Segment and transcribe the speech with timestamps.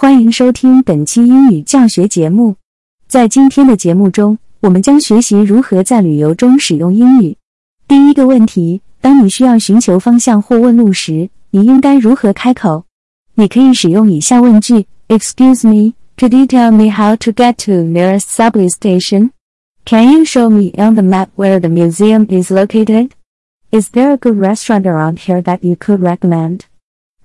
[0.00, 2.54] 欢迎收听本期英语教学节目。
[3.08, 7.36] 在今天的节目中，我们将学习如何在旅游中使用英语。
[7.88, 12.84] 第一个问题：当你需要寻求方向或问路时，你应该如何开口？
[13.34, 19.30] 你可以使用以下问句：Excuse me, could you tell me how to get to nearest subway station?
[19.84, 23.10] Can you show me on the map where the museum is located?
[23.72, 26.60] Is there a good restaurant around here that you could recommend?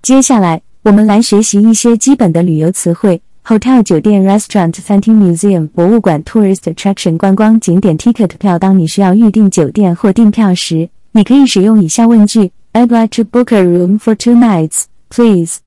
[0.01, 0.63] 接下来。
[0.82, 8.58] 我们来学习一些基本的旅游词汇：hotel 酒店、restaurant 餐厅、museum 博物馆、tourist attraction 观光景点、ticket 票。
[8.58, 15.58] 当你需要预订酒店或订票时，你可以使用以下问句：I'd like to book a room for two nights, please.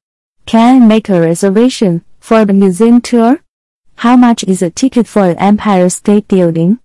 [0.46, 3.40] Can I make a reservation for the museum tour?
[3.98, 6.78] How much is a ticket for the Empire State Building?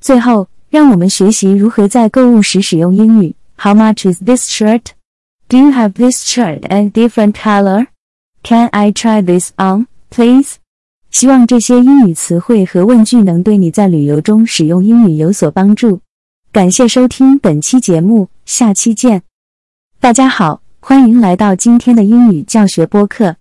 [0.00, 3.34] 最后，让我们学习如何在购物时使用英语。
[3.56, 4.82] How much is this shirt?
[5.47, 7.85] Do you have this shirt in different color?
[8.41, 10.55] Can I try this on, please?
[11.11, 16.01] 希望这些英语词汇和问句能对你在旅游中使用英语有所帮助。
[16.51, 19.21] 感谢收听本期节目，下期见。
[19.99, 23.35] 大家好，欢迎来到今天的英语教学播客。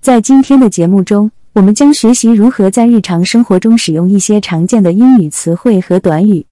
[0.00, 6.46] 在今天的节目中，我们将学习如何在日常生活中使用一些常见的英语词汇和短语。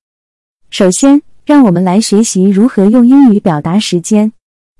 [0.68, 4.32] 首先，让我们来学习如何用英语表达时间。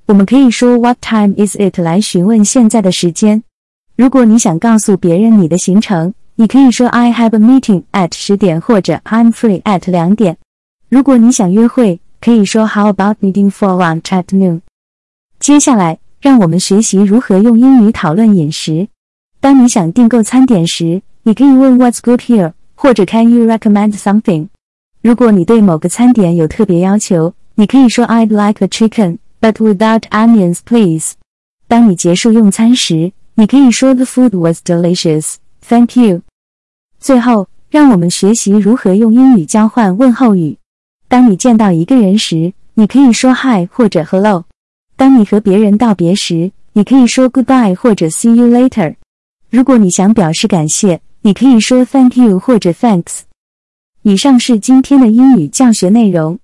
[0.06, 3.42] 我们可以说 What time is it 来询问现在的时间。
[3.96, 10.36] 如果你想告诉别人你的行程，你可以说 I have a meeting at 十点或者 I'm free at 两点。
[10.88, 14.60] 如果你想约会，可以说 How about meeting for lunch at noon？
[15.40, 18.86] 接下来，让我们学习如何用英语讨论饮食。
[19.40, 22.52] 当你想订购餐点时，你可以问 What's good here？
[22.76, 24.48] 或者 Can you recommend something？
[25.02, 29.18] 如果你对某个餐点有特别要求，你可以说 I'd like a chicken。
[29.40, 31.12] But without onions, please.
[31.68, 35.34] 当你结束用餐时，你可以说 The food was delicious.
[35.60, 36.22] Thank you.
[36.98, 40.58] 最后，让我们学习如何用英语交换问候语。
[41.08, 44.44] 当你见到一个人时，你可以说 Hi 或者 Hello。
[44.96, 48.96] 当你和别人道别时，你可以说 Goodbye 或者 See you later。
[49.50, 53.20] 如果你想表示感谢，你可以说 Thank you 或者 Thanks。
[54.02, 56.38] 以上是今天的英语教学内容。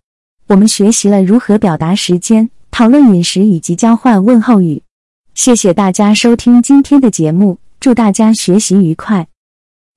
[0.48, 2.50] 我们学习了如何表达时间。
[2.72, 4.82] 讨论饮食以及交换问候语。
[5.34, 9.28] 谢谢大家收听今天的节目，祝大家学习愉快。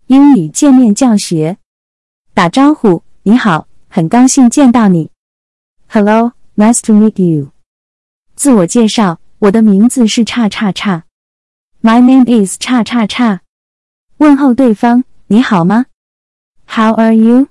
[0.08, 1.58] 英语见面教学，
[2.34, 5.09] 打招呼，你好，很高兴见到你。
[5.88, 7.52] Hello, nice to meet you。
[8.36, 11.06] 自我介绍，我的名字是叉叉叉。
[11.81, 13.40] My name is 叉叉叉。
[14.18, 15.86] 问候对方，你好吗
[16.68, 17.47] ？How are you？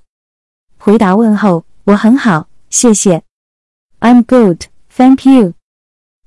[0.77, 3.23] 回答问候，我很好，谢谢。
[3.99, 4.74] I'm good。
[4.97, 5.55] Thank you。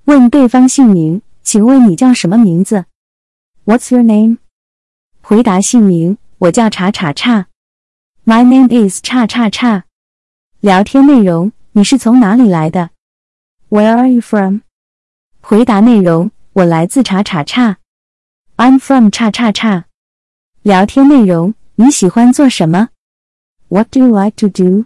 [0.04, 2.84] 问对方姓名，请问你叫什么名字
[3.64, 4.36] ？What's your name？
[5.22, 7.46] 回答姓名，我叫叉叉叉。
[8.26, 9.86] My name is 叉叉叉。
[10.60, 12.90] 聊天内容，你是从哪里来的
[13.70, 14.58] ？Where are you from？
[15.40, 17.78] 回答内容，我来自叉叉叉。
[18.58, 19.86] I'm from 叉叉叉。
[20.60, 22.90] 聊天内容，你喜欢做什么
[23.68, 24.84] ？What do you like to do？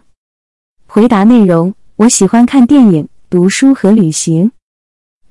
[0.85, 3.09] 回答内容，我喜欢看电影。
[3.33, 4.51] 读书和旅行。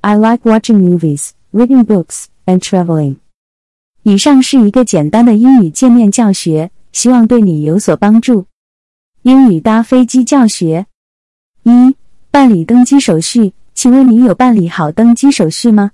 [0.00, 3.18] I like watching movies, reading books, and traveling.
[4.02, 8.46] 以上是一个简单的英语界面教学，希望对你有所帮助。
[9.22, 10.86] 英语搭飞机教学：
[11.62, 11.94] 一、
[12.32, 15.92] 办理登机手续，请问你有办理好登机手续吗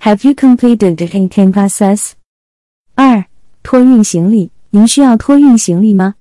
[0.00, 2.14] ？Have you completed the check-in process?
[2.96, 3.24] 二、
[3.62, 6.16] 托运行李，您需要托运行李吗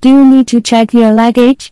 [0.00, 1.70] ？Do you need to check your luggage?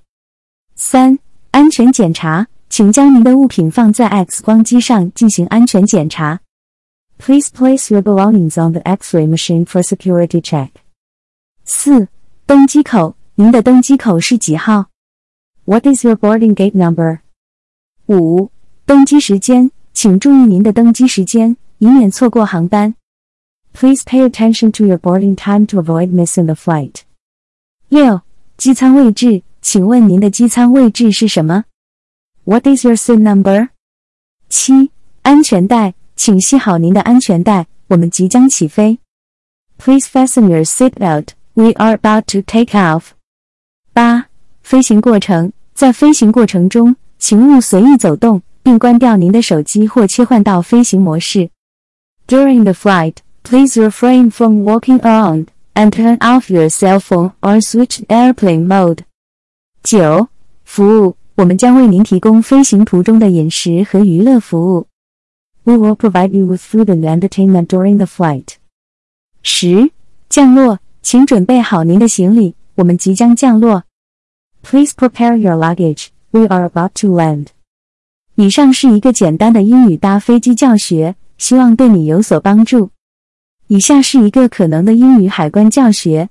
[0.74, 1.20] 三、
[1.52, 2.48] 安全检查。
[2.75, 6.39] 请将您的物品放在 X 光机上进行安全检查。
[7.17, 10.69] Please place your belongings on the X-ray machine for security check.
[11.63, 12.07] 四、
[12.45, 14.87] 登机口，您的登机口是几号？
[15.65, 17.19] What is your boarding gate number?
[18.07, 18.49] 五、
[18.85, 22.95] 登机时间，请注意您的登机时间，以免错过航班。
[23.73, 27.01] Please pay attention to your boarding time to avoid missing the flight.
[27.87, 28.21] 六、
[28.57, 31.65] 机舱位置，请问您的机舱位置是什么
[32.45, 33.69] ？What is your seat number？
[34.49, 34.91] 七，
[35.21, 38.99] 安全带，请系好您的安全带，我们即将起飞。
[39.77, 41.29] Please fasten your seat belt.
[41.53, 43.11] We are about to take off.
[43.93, 44.27] 八，
[44.61, 51.49] 飞行过程，在飞行过程中，请勿随意走动，并关掉您的手机或切换到飞行模式。
[52.27, 58.03] During the flight, please refrain from walking around and turn off your cell phone or switch
[58.07, 58.99] airplane mode.
[59.83, 60.27] 九，
[60.63, 61.17] 服务。
[61.36, 64.88] 我们将为您提供飞行途中的饮食和娱乐服务。
[65.64, 68.54] We will provide you with food and entertainment during the flight.
[69.42, 69.90] 十、
[70.30, 73.84] 降落，请准备好您的行李，我们即将降落。
[74.62, 76.06] Please prepare your luggage.
[76.30, 77.48] We are about to land.
[78.36, 82.90] 以上是一个简单的英语搭飞机教学，希望对你有所帮助。
[83.66, 86.30] 以下是一个可能的英语海关教学。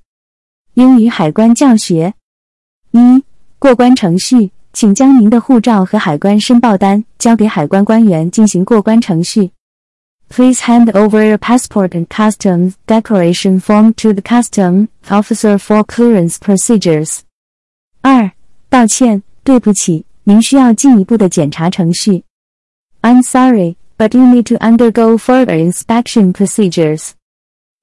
[0.73, 2.15] 英语海关教学：
[2.91, 3.23] 一、
[3.59, 9.51] 过关程序，请将您的护照和海关申报单交给海关官员进行过关程序。
[10.27, 17.19] Please hand over your passport and customs declaration form to the custom officer for clearance procedures.
[18.01, 18.29] 二、
[18.69, 20.05] 道歉，对不起。
[20.25, 22.25] 您需要进一步的检查程序。
[23.01, 27.11] I'm sorry, but you need to undergo further inspection procedures.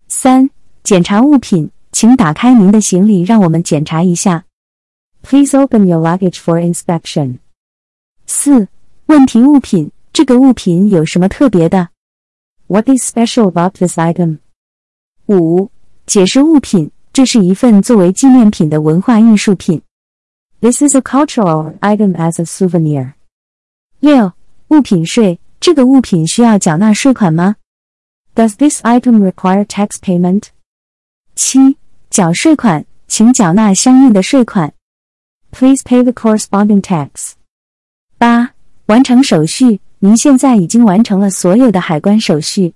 [0.09, 0.51] 三、
[0.83, 4.45] 检查物品，请打开您的行李，让我们检查一下。
[5.22, 7.40] Please open your luggage for inspection.
[8.26, 8.70] 四、
[9.08, 11.90] 问题物品，这个物品有什么特别的？
[12.68, 14.40] What is special about this item?
[15.26, 15.70] 五、
[16.06, 19.82] 解释物品，这是一份作为纪念品的文化艺术品。
[20.62, 23.14] This is a cultural item as a souvenir.
[24.00, 24.32] 六、
[24.70, 27.58] 物品税，这个物品需要缴纳税款吗？
[28.34, 30.44] Does this item require tax payment?
[31.36, 31.78] 七、
[32.10, 34.74] 缴税款，请缴纳相应的税款。
[35.53, 37.33] Please pay the corresponding tax.
[38.19, 38.55] 八、
[38.87, 42.75] 完成手续，您现在已经完成了所有的海关手续。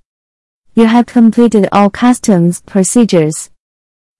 [0.74, 3.46] You have completed all customs procedures.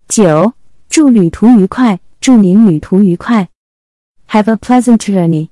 [0.09, 0.55] 九、
[0.89, 3.51] 祝旅途愉快，祝您旅途愉快。
[4.31, 5.51] Have a pleasant journey。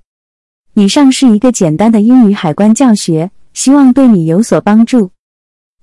[0.73, 5.11] 以上是一个简单的英语海关教学，希望对你有所帮助。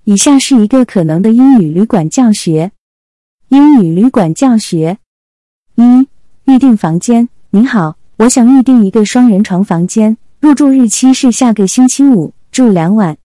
[0.06, 2.72] 以下是一个可能的英语旅馆教学。
[3.50, 4.98] 英语旅馆教学：
[5.76, 6.08] 一、
[6.45, 7.29] 预订房间。
[7.51, 13.17] 您好，我想预订一个双人床房间，入住日期是下个星期五，住两晚。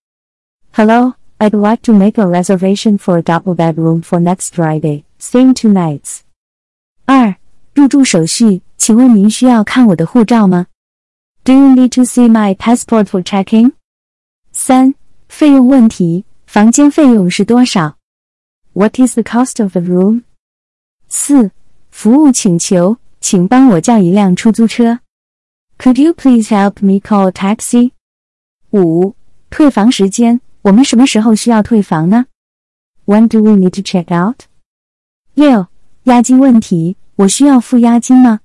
[0.73, 5.53] Hello, I'd like to make a reservation for a double bedroom for next Friday, staying
[5.53, 6.19] two nights.
[7.05, 7.35] 二、
[7.73, 8.61] 入住手续。
[8.77, 10.65] 请问您需要看我的护照吗？
[11.43, 13.73] Do you need to see my passport for checking？
[14.51, 14.95] 三、
[15.29, 17.97] 费用问题，房间费用是多少？
[18.73, 20.23] What is the cost of the room？
[21.07, 21.51] 四、
[21.91, 22.97] 服务请求，
[23.28, 25.00] 请帮我叫一辆出租车。
[25.78, 27.90] Could you please help me call a taxi？
[28.70, 29.16] 五、
[29.50, 32.26] 退房时间，我们什么时候需要退房呢
[33.04, 34.42] ？When do we need to check out？
[35.34, 35.66] 六、
[36.04, 38.42] 押金问题，我需要付押金吗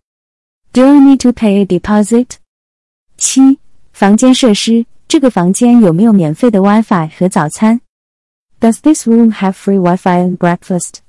[0.74, 2.38] ？Do I need to pay a deposit？
[3.18, 3.60] 七、
[3.94, 7.82] 房间设施，这个房间有没有免费的 WiFi 和早餐
[8.60, 11.02] ？Does this room have free Wi-Fi and breakfast？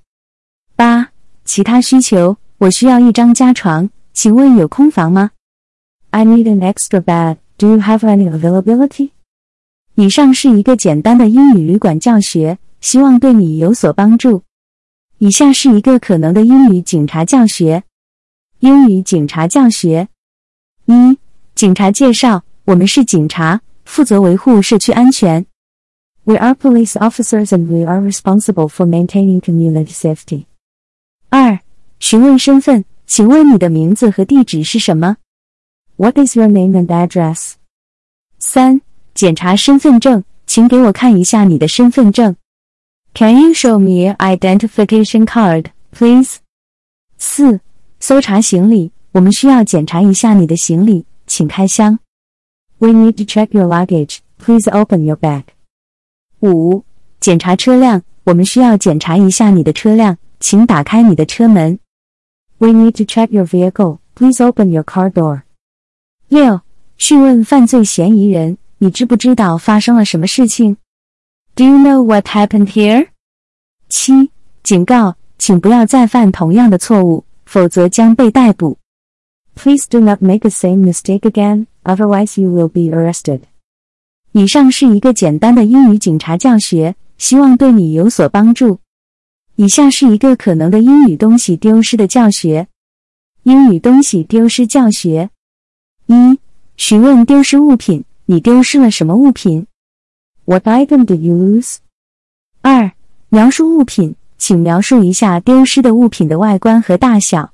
[0.76, 1.12] 八、
[1.46, 5.32] 其他需求，我需要一张加床，请问有空房吗
[6.10, 7.38] ？I need an extra bed.
[7.58, 9.10] Do you have any availability？
[9.96, 14.44] 以上是一个简单的英语旅馆教学，希望对你有所帮助。
[15.18, 17.82] 以下是一个可能的英语警察教学。
[18.60, 20.06] 英语警察教学：
[20.84, 21.18] 一、
[21.56, 25.44] 警察介绍，我们是警察，负责维护社区安全。
[26.22, 30.44] We are police officers and we are responsible for maintaining community safety.
[31.28, 31.58] 二、
[32.02, 35.18] 询问身份，请问你的名字和地址是什么
[35.94, 37.52] ？What is your name and address?
[38.40, 38.80] 三、
[39.14, 42.34] 检查身份证，请给我看一下你的身份证。
[43.14, 45.66] Can you show me your identification card,
[45.96, 46.38] please?
[47.18, 47.60] 四。
[48.00, 52.00] 搜查行李，我们需要检查一下你的行李，请开箱。
[52.78, 54.18] We need to check your luggage.
[54.38, 55.44] Please open your bag.
[56.40, 56.84] 五、
[57.20, 61.78] 检查车辆，我们需要检查一下你的车辆，请打开你的车门。
[62.61, 63.99] We need to check your vehicle.
[64.15, 65.43] Please open your car door.
[66.27, 66.61] 六、
[66.97, 70.77] 讯问犯罪嫌疑人，你知不知道发生了什么事情？
[71.55, 73.09] Do you know what happened here?
[73.89, 74.31] 七、
[74.63, 77.23] 警告，请不要再犯同样的错误。
[77.47, 78.77] 否则将被逮捕。
[79.55, 83.39] Please do not make the same mistake again, otherwise you will be arrested.
[84.33, 88.79] 以上是一个简单的英语警察教学，希望对你有所帮助。
[89.56, 92.68] 以下是一个可能的英语东西丢失的教学。
[93.44, 95.30] 英语东西丢失教学：
[96.06, 96.38] 一、
[96.76, 99.66] 询问丢失物品，你丢失了什么物品
[100.44, 101.76] ？What item did you lose？
[102.60, 102.92] 二、
[103.28, 104.16] 描述物品。
[104.38, 107.52] 请描述一下丢失的物品的外观和大小。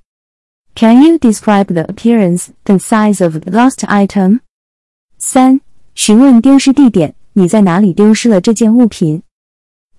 [0.75, 4.41] Can you describe the appearance and size of the lost item？
[5.19, 5.61] 三、
[5.95, 9.23] 询问丢失地点，你在哪里丢失了这件物品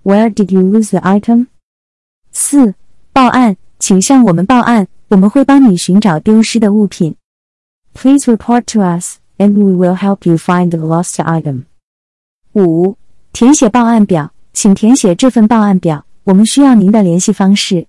[0.02, 1.46] ？Where did you lose the item？
[2.39, 2.75] 四、
[3.13, 7.17] 报案，请向我们报案，我们会帮你寻找丢失的物品。
[7.95, 11.65] Please report to us, and we will help you find the lost item.
[12.55, 12.97] 五、
[13.33, 16.05] 填写报案表，请填写这份报案表。
[16.25, 17.87] 我们需要您的联系方式。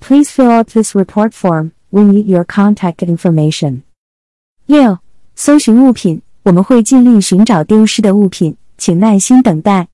[0.00, 1.72] Please fill out this report form.
[1.90, 3.82] We need your contact information.
[4.66, 4.98] 六、
[5.34, 9.88] 搜寻物品，我们会尽力寻找丢失的物品，请耐心等待。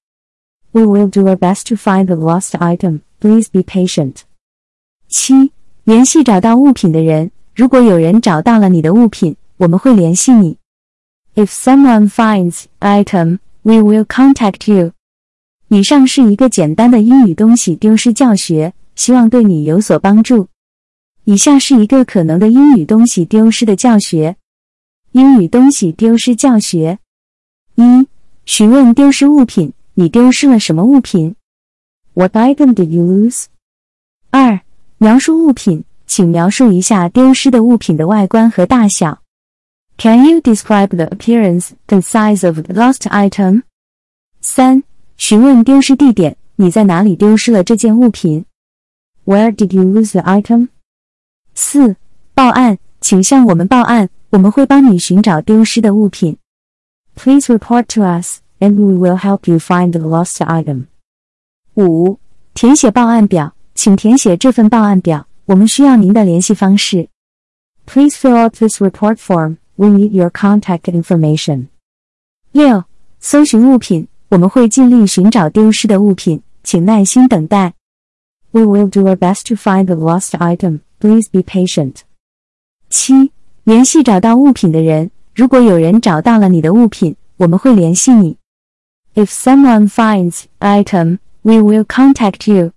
[0.74, 3.02] We will do our best to find the lost item.
[3.20, 4.22] Please be patient.
[5.08, 5.52] 七、
[5.84, 10.58] 联系找到物品的人，如果有人找到了你的物品，我们会联系你。
[11.36, 14.94] If someone finds item, we will contact you.
[15.68, 20.48] 以上是一个简单的英语东西丢失教学，希望对你有所帮助。
[21.26, 24.38] 以下是一个可能的英语东西丢失的教学。
[25.12, 27.00] 英语东西丢失教学：
[27.76, 28.08] 一、
[28.46, 31.35] 询问丢失物品，你丢失了什么物品？
[32.15, 33.45] What item did you lose？
[34.31, 34.61] 二、
[34.99, 39.23] 描述物品，请描述一下丢失的物品的外观和大小。
[39.99, 43.63] Can you describe the appearance and size of the lost item？
[44.41, 44.83] 三、
[45.17, 48.45] 询问丢失地点，你在哪里丢失了这件物品？
[49.25, 50.69] Where did you lose the item？
[51.55, 51.97] 四、
[52.35, 56.37] 报案，请向我们报案，我们会帮你寻找丢失的物品。
[57.15, 60.87] Please report to us, and we will help you find the lost item.
[61.75, 62.19] 五、
[62.55, 67.09] 填写报案表，请填写这份报案表，我们需要您的联系方式。
[67.87, 69.57] Please fill out this report form.
[69.77, 71.67] We need your contact information.
[72.53, 72.85] 六、
[73.21, 77.75] 搜寻物品，我们会尽力寻找丢失的物品，请耐心等待。
[78.53, 80.81] We will do our best to find the lost item.
[80.99, 81.97] Please be patient.
[82.89, 83.31] 七、
[83.65, 88.39] 联系找到物品的人，如果有人找到了你的物品，我们会联系你。
[89.14, 92.72] If someone finds item, we will contact you.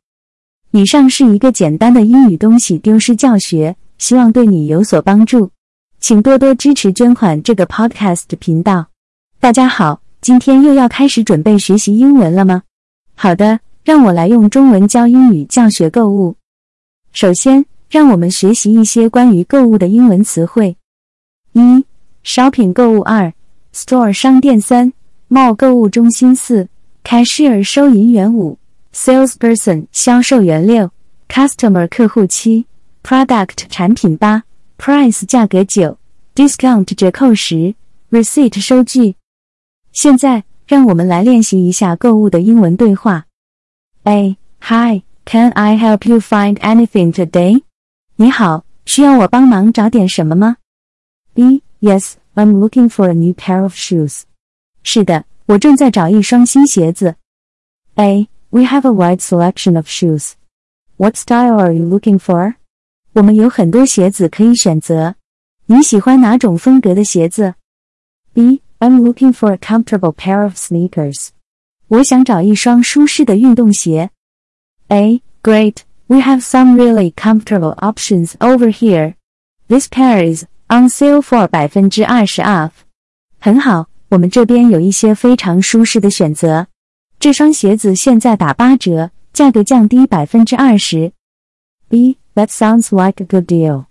[0.73, 5.51] 以上是一个简单的英语东西丢失教学，希望对你有所帮助。
[6.01, 8.87] 请多多支持捐款这个 podcast 频道。
[9.39, 12.65] 大家好，今天又要开始准备学习英文了吗？
[13.15, 16.35] 好的，让我来用中文教英语教学购物。
[17.13, 20.77] 首先，让我们学习一些关于购物的英文词汇。
[21.53, 21.85] 一、
[22.25, 23.33] shopping 购物；二、
[23.73, 24.93] store 商店；三、
[25.35, 26.69] mall 购物中心；四、
[27.03, 28.57] cashier 收银员；五、
[28.93, 30.93] salesperson 销售员；六、
[31.29, 32.67] customer 客户；七、
[33.03, 34.45] product 产品；八、
[34.79, 35.99] price 价格；九、
[36.37, 37.75] discount 折扣；十、
[38.13, 39.17] receipt 收据。
[39.91, 43.27] 现在，让我们来练习一下购物的英文对话。
[44.05, 44.37] A.
[44.61, 47.63] Hi, can I help you find anything today?
[48.17, 50.59] 你好，需要我帮忙找点什么吗
[51.35, 51.63] ？B.
[51.81, 54.23] Yes, I'm looking for a new pair of shoes.
[54.84, 57.16] 是的，我正在找一双新鞋子。
[57.96, 58.28] A.
[58.50, 60.34] We have a wide selection of shoes.
[60.98, 62.56] What style are you looking for?
[63.14, 65.16] 我们有很多鞋子可以选择。
[65.68, 67.56] 你喜欢哪种风格的鞋子？
[68.34, 68.62] B.
[68.80, 71.30] I'm looking for a comfortable pair of sneakers.
[71.90, 74.10] 我想找一双舒适的运动鞋。
[74.88, 75.22] A.
[75.44, 75.78] Great.
[76.08, 79.16] We have some really comfortable options over here.
[79.68, 82.72] This pair is on sale for 百分之二十 off.
[83.40, 86.69] 很好， 我们这边有一些非常舒适的选择。
[87.19, 91.11] 这双鞋子现在打八折，价格降低百分之二十。
[91.89, 92.19] B.
[92.37, 93.87] That sounds like a good deal.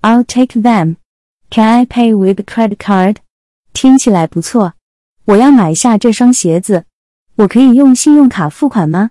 [0.00, 0.96] I'll take them.
[1.50, 3.16] Can I pay with credit card?
[3.74, 4.72] 听起来不错。
[5.26, 6.86] 我要买下这双鞋子，
[7.36, 9.10] 我可以用信用卡付款吗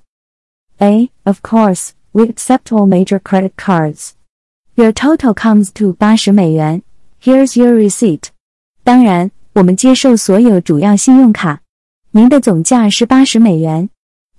[0.79, 1.11] ？A.
[1.23, 1.89] Of course.
[2.13, 4.13] We accept all major credit cards.
[4.73, 6.81] Your total comes to 八十美元。
[7.21, 8.29] Here's your receipt.
[8.83, 11.61] 当然，我们接受所有主要信用卡。
[12.11, 13.89] 您的总价是八十美元。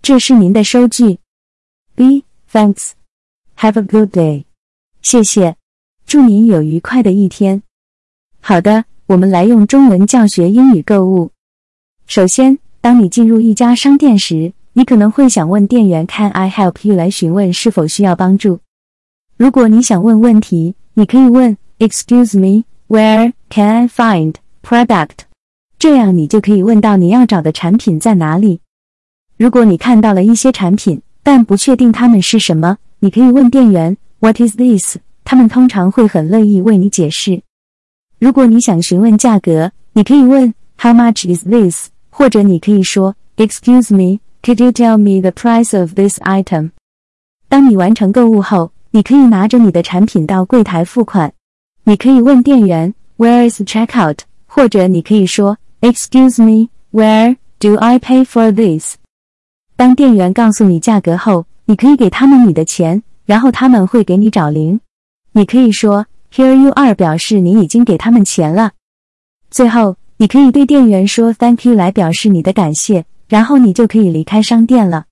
[0.00, 1.18] 这是您的收据。
[1.96, 2.22] B.
[2.52, 2.90] Thanks.
[3.56, 4.44] Have a good day.
[5.02, 5.56] 谢谢。
[6.06, 7.64] 祝您有愉快的一天。
[8.38, 11.32] 好的，我们来用中文教学英语购物。
[12.06, 18.60] 首先，当你进入一家商店时，你可能会想问店员 “Can I help you” 来询问是否需要帮助。
[19.36, 24.34] 如果你想问问题，你可以问 “Excuse me, where can I find
[24.68, 25.20] product？”
[25.78, 28.60] 这样你就可以问到你要找的产品在哪里。
[29.36, 37.42] 如果你看到了一些产品，但不确定它们是什么，你可以问店员 “What is this？” 他们通常会很乐意为你解释。
[38.18, 46.18] 如果你想询问价格，你可以问 “How much is this？” 或者你可以说 “Excuse me。” Could you tell me the price of this
[46.20, 46.70] item？
[47.48, 51.32] 当你完成购物后，你可以拿着你的产品到柜台付款。
[51.84, 54.18] 你可以问店员 Where is checkout？
[54.58, 58.96] 或者你可以说 Excuse me，Where do I pay for this？
[59.76, 64.80] 当店员告诉你价格后，你可以给他们你的钱，然后他们会给你找零。
[65.30, 68.72] 你可以说 Here you are，表示你已经给他们钱了。
[69.48, 73.04] 最后，你可以对店员说 Thank you 来表示你的感谢。
[73.28, 75.04] 然后你就可以离开商店了。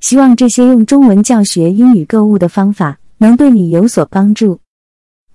[0.00, 4.60] 希望这些用中文教学英语购物的方法能对你有所帮助。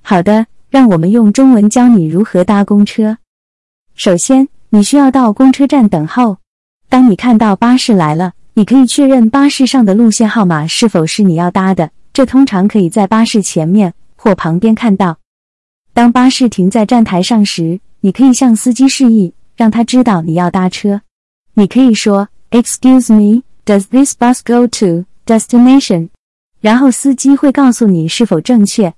[0.04, 3.18] 好的，让我们用中文教你如何搭公车。
[3.96, 6.38] 首先，你需要到公车站等候。
[6.90, 11.92] 当你看到巴士来了，你可以确认巴士上的路线号码是否是你要搭的。
[12.14, 15.18] 这通常可以在巴士前面或旁边看到。
[15.94, 21.02] 当巴士停在站台上时，你可以向司机示意，让他知道你要搭车。
[21.54, 26.10] 你可以说：“Excuse me, does this bus go to destination？”
[26.60, 28.94] 然后司机会告诉你是否正确。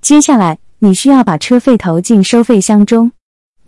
[0.00, 3.12] 接下来，你需要把车费投进收费箱中。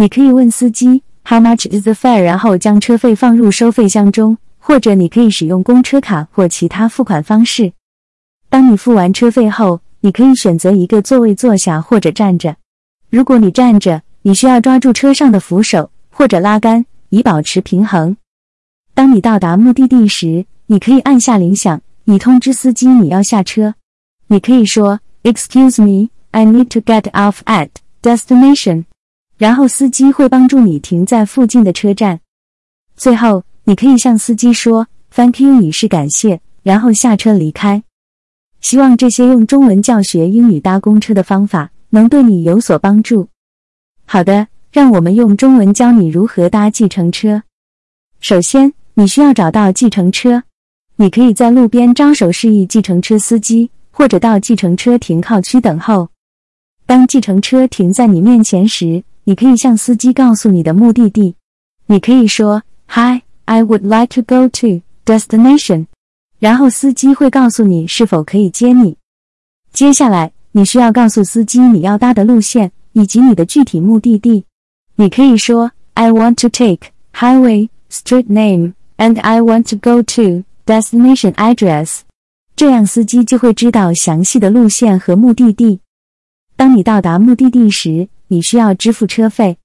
[0.02, 1.04] 你可以问司机。
[1.24, 2.24] How much is the fare？
[2.24, 7.72] 然后将车费放入收费箱中，或者你可以使用公车卡或其他付款方式。
[8.50, 12.56] 当你付完车费后，你可以选择一个座位坐下或者站着。
[13.10, 18.16] 如果你站着，你需要抓住车上的扶手或者拉杆以保持平衡。
[18.94, 23.76] 当你到达目的地时，你可以按下铃响，以通知司机你要下车。
[24.26, 27.68] 你可以说：“Excuse me, I need to get off at
[28.02, 28.86] destination。”
[29.42, 32.20] 然后司机会帮助你停在附近的车站。
[32.94, 37.82] 最后，你可以向司机说 “Thank you” 以示感谢，然后下车离开。
[38.60, 43.30] 希望这些用中文教学英语搭公车的方法能对你有所帮助。
[44.04, 47.42] 好的，让我们用中文教你如何搭计程车。
[48.20, 50.44] 首先，你需要找到计程车。
[50.94, 56.10] 你可以在路边招手示意计程车司机，或者到计程车停靠区等候。
[56.86, 61.36] 当计程车停在你面前时，你可以向司机告诉你的目的地。
[61.86, 65.86] 你可以说：“Hi, I would like to go to destination。”
[66.38, 68.96] 然后司机会告诉你是否可以接你。
[69.72, 74.44] 接下来，你需要告诉司机你要搭的路线以及你的具体目的地。
[74.96, 82.00] 你可以说：“I want to take highway street name and I want to go to destination address。”
[82.54, 85.80] 这样司机就会知道详细的路线和目的地。
[86.56, 89.58] 当你到达目的地时，你需要支付车费，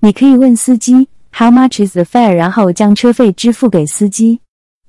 [0.00, 2.32] 你可以问司机 How much is the fare？
[2.32, 4.40] 然后将车费支付给司机。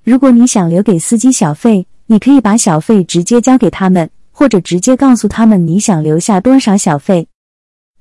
[0.06, 7.28] 如果你想留给司机小费，你可以把小费直接交给他们，或者直接告诉他们你想留下多少小费。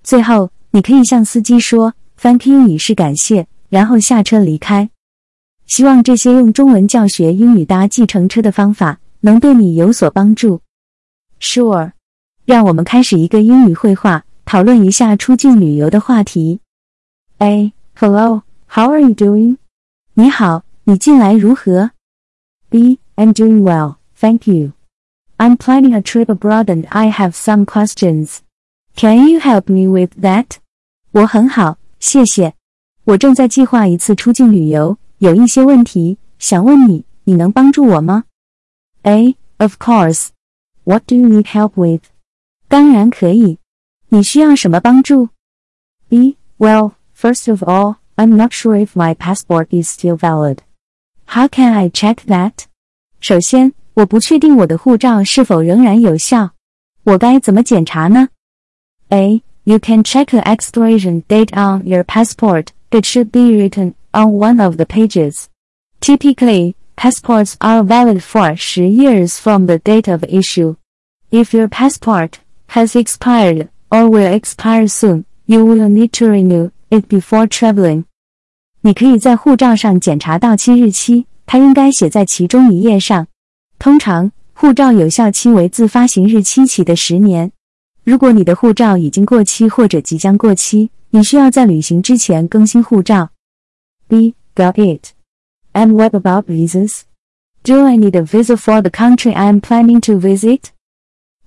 [0.05, 4.89] 最后，你可以向司机说 Thank you 以示感谢，然后下车离开。
[5.67, 10.61] 希望这些用中文教学英语搭计程车的方法能对你有所帮助。
[11.41, 11.91] Sure，
[12.45, 14.25] 让我们开始一个英语会话。
[14.46, 16.60] 讨论一下出境旅游的话题。
[17.40, 17.74] A.
[17.96, 19.58] Hello, how are you doing?
[20.14, 21.92] 你好，你近来如何？
[22.70, 23.00] B.
[23.16, 24.72] I'm doing well, thank you.
[25.38, 28.38] I'm planning a trip abroad and I have some questions.
[28.96, 30.58] Can you help me with that?
[31.12, 32.54] 我很好，谢谢。
[33.06, 38.26] 我正在计划一次出境旅游，有一些问题想问你，你能帮助我吗？
[39.04, 39.36] A.
[39.58, 40.30] Of course.
[40.84, 42.04] What do you need help with?
[42.68, 43.58] 当然可以。
[44.14, 45.30] 你需要什么帮助？
[46.08, 46.38] B.
[46.58, 50.58] Well, first of all, I'm not sure if my passport is still valid.
[51.28, 52.66] How can I check that?
[53.22, 56.52] 首先，我不确定我的护照是否仍然有效。
[57.04, 58.30] 我该怎么检查呢？
[59.10, 59.44] A.
[59.64, 62.68] You can check the expiration date on your passport.
[62.90, 65.46] It should be written on one of the pages.
[66.02, 70.76] Typically, passports are valid for 10 years from the date of issue.
[71.30, 72.40] If your passport
[72.70, 78.05] has expired or will expire soon, you will need to renew it before traveling.
[78.83, 83.27] 你可以在护照上检查到期日期，它应该写在其中一页上。
[83.79, 87.51] 通常，护照有效期为自发行日期起的十年。
[88.05, 93.31] 如果你的护照已经过期或者即将过期，你需要在旅行之前更新护照。
[94.07, 94.35] B.
[94.55, 95.09] Got it.
[95.73, 97.03] And what about visas?
[97.65, 100.61] Do I need a visa for the country I'm planning to visit?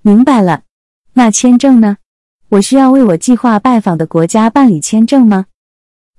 [0.02, 0.62] 明白了。
[1.14, 1.98] 那签证呢？
[2.49, 5.45] 我需要为我计划拜访的国家办理签证吗？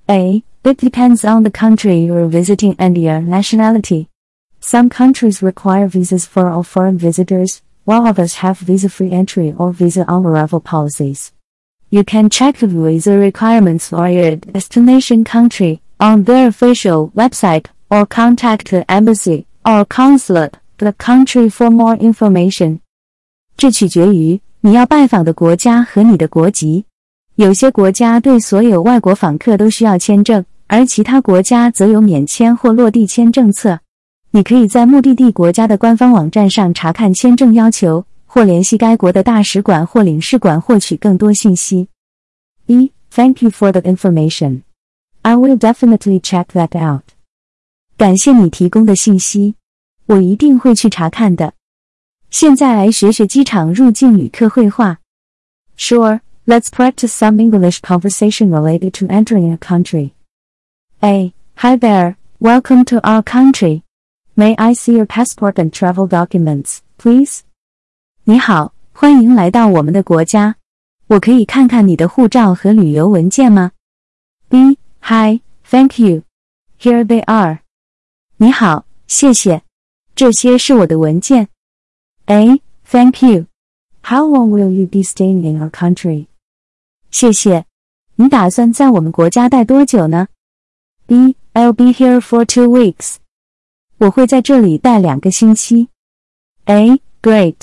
[0.07, 0.42] A.
[0.62, 4.07] It depends on the country you're visiting and your nationality.
[4.61, 10.05] Some countries require visas for all foreign visitors, while others have visa-free entry or visa
[10.09, 11.33] on arrival policies.
[11.90, 18.07] You can check the visa requirements for your destination country on their official website or
[18.07, 22.81] contact the embassy or consulate the country for more information.
[23.57, 26.84] 这取决于 你要拜访的国家和你的国籍，
[27.36, 33.80] 有些国家对所有外国访客都需要签证，而其他国家则有免签或落地签政策。
[34.32, 41.88] 你可以在目的地国家的官方网站上查看签证要求，或联系该国的大使馆或领事馆获取更多信息。
[42.65, 44.63] 一，Thank you for the information.
[45.22, 47.04] I will definitely check that out.
[47.95, 49.56] 感谢你提供的信息，
[50.08, 51.54] 我一定会去查看的。
[52.32, 55.00] 现在来学学机场入境旅客会话。
[55.78, 60.12] Sure, let's practice some English conversation related to entering a country.
[61.02, 61.34] A.
[61.56, 63.82] Hi there, welcome to our country.
[64.36, 67.39] May I see your passport and travel documents, please?
[68.26, 70.56] 你好，欢迎来到我们的国家。
[71.08, 73.72] 我可以看看你的护照和旅游文件吗
[74.48, 74.78] ？B.
[75.02, 76.22] Hi, thank you.
[76.80, 77.60] Here they are.
[78.38, 79.63] 你好，谢谢。
[80.15, 81.48] 这些是我的文件。
[82.29, 82.61] A.
[82.85, 83.46] Thank you.
[84.03, 86.27] How long will you be staying in our country?
[87.11, 87.66] 谢谢。
[88.16, 90.29] 你打算在我们国家待多久呢？
[91.07, 91.37] B.
[91.53, 93.16] I'll be here for two weeks.
[93.98, 95.88] 我会在这里待两个星期。
[96.64, 97.00] A.
[97.22, 97.57] Great.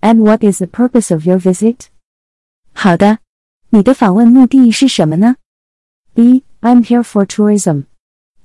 [0.00, 1.86] And what is the purpose of your visit?
[2.74, 3.18] 好的，
[3.70, 5.36] 你的访问目的是什么呢？
[6.14, 6.44] B.
[6.60, 7.86] I'm here for tourism.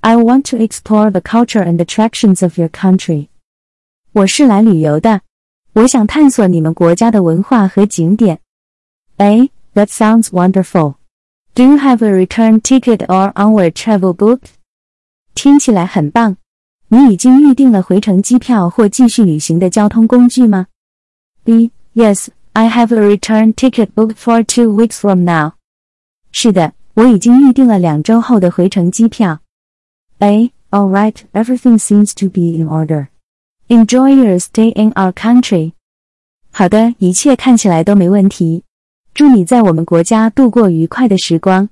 [0.00, 3.28] I want to explore the culture and attractions of your country.
[4.12, 5.22] 我是来旅游的，
[5.74, 8.40] 我想探索你们国家的文化和景点。
[9.18, 9.50] A.
[9.74, 10.94] That sounds wonderful.
[11.54, 14.40] Do you have a return ticket or onward travel book?
[15.34, 16.36] 听起来很棒。
[16.88, 20.66] 你已经预定了回程机票或继续旅行的交通工具吗？
[21.44, 21.70] B.
[21.94, 22.28] Yes.
[22.54, 25.52] I have a return ticket booked for two weeks from now.
[26.32, 29.40] 是的，我已经预定了两周后的回程机票。
[30.18, 30.50] A.
[30.70, 33.08] All right, everything seems to be in order.
[33.72, 35.72] Enjoy your stay in our country.
[36.50, 38.64] 好的，一切看起来都没问题。
[39.14, 41.68] 祝你在我们国家度过愉快的时光。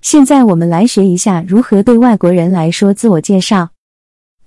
[0.00, 3.70] 现在我们来学一下如何对外国人来说自我介绍。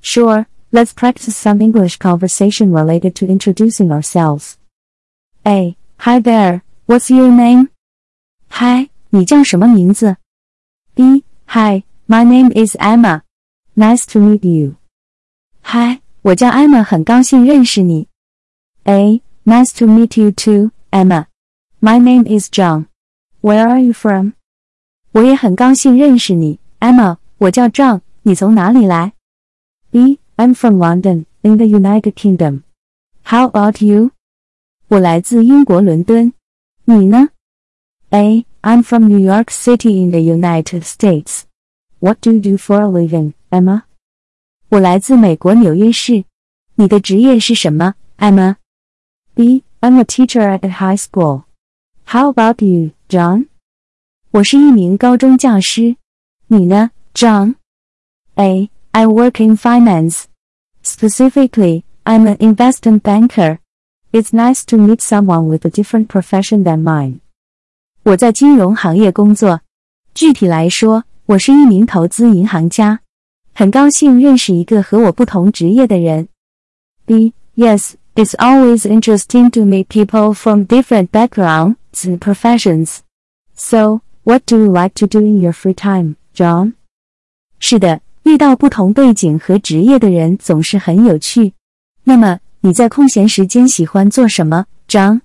[0.02, 4.56] Sure, let's practice some English conversation related to introducing ourselves.
[5.44, 5.78] A.
[5.98, 6.62] Hi there.
[6.88, 7.70] What's your name?
[8.50, 10.18] Hi, 你叫什么名字？
[10.94, 11.24] B.
[11.48, 13.22] Hi, my name is Emma.
[13.76, 14.76] Nice to meet you.
[15.64, 18.08] Hi, 我叫 Emma，很高兴认识你。
[18.84, 19.22] A.
[19.46, 21.28] Nice to meet you too, Emma.
[21.80, 22.88] My name is John.
[23.42, 24.32] Where are you from?
[25.12, 27.18] 我也很高兴认识你，Emma。
[27.38, 29.14] 我叫 John，你从哪里来？
[29.92, 30.20] B.
[30.38, 32.64] I'm from London, in the United Kingdom.
[33.24, 34.12] How about you?
[34.88, 36.34] 我来自英国伦敦，
[36.86, 37.30] 你呢？
[38.10, 38.46] A.
[38.62, 41.44] I'm from New York City in the United States.
[42.00, 43.84] What do you do for a living, Emma?
[44.71, 46.25] 我来自美国纽约市，
[46.77, 49.65] 你的职业是什么，Emma？B.
[49.81, 51.43] I'm a teacher at a high school.
[52.05, 53.49] How about you, John?
[54.31, 55.97] 我是一名高中教师，
[56.47, 58.71] 你呢，John？A.
[58.93, 60.27] I work in finance.
[60.85, 63.59] Specifically, I'm an investment banker.
[64.13, 67.19] It's nice to meet someone with a different profession than mine.
[68.05, 69.63] 我在金融行业工作，
[70.15, 73.01] 具体来说，我是一名投资银行家。
[73.54, 76.28] 很高兴认识一个和我不同职业的人。
[77.06, 77.34] B.
[77.56, 83.00] Yes, it's always interesting to meet people from different backgrounds and professions.
[83.56, 86.74] So, what do you like to do in your free time, John?
[87.60, 91.54] 是的，遇到不同背景和职业的人总是很有趣。
[92.04, 95.22] 那么，你在空闲时间喜欢做什么，John?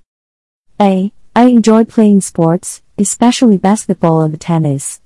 [0.76, 1.12] A.
[1.32, 4.96] I enjoy playing sports, especially basketball and tennis.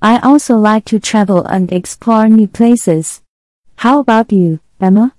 [0.00, 3.18] I also like to travel and explore new places.
[3.76, 5.12] How about you, Emma?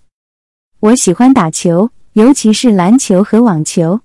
[0.80, 4.02] 我喜欢打球，尤其是篮球和网球。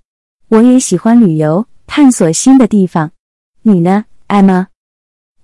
[0.49, 3.11] 我也喜欢旅游，探索新的地方。
[3.63, 4.67] 你呢，Emma?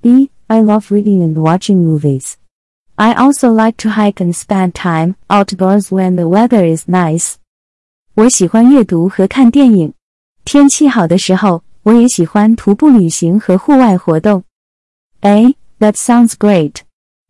[0.01, 0.31] B.
[0.47, 2.35] I love reading and watching movies.
[2.97, 7.35] I also like to hike and spend time outdoors when the weather is nice.
[8.15, 9.95] 我喜欢阅读和看电影。
[10.45, 14.45] 天气好的时候，我也喜欢徒步旅行和户外活动。
[15.22, 15.56] A.
[15.80, 16.84] That sounds great.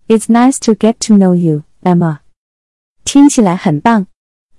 [0.08, 2.20] It's nice to get to know you, Emma.
[3.04, 4.08] 听起来很棒，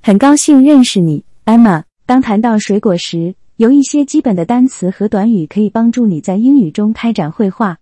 [0.03, 1.85] 很高兴认识你，Emma。
[2.07, 7.79] 当谈到水果时，有一些基本的单词和短语可以帮助你在英语中开展绘画。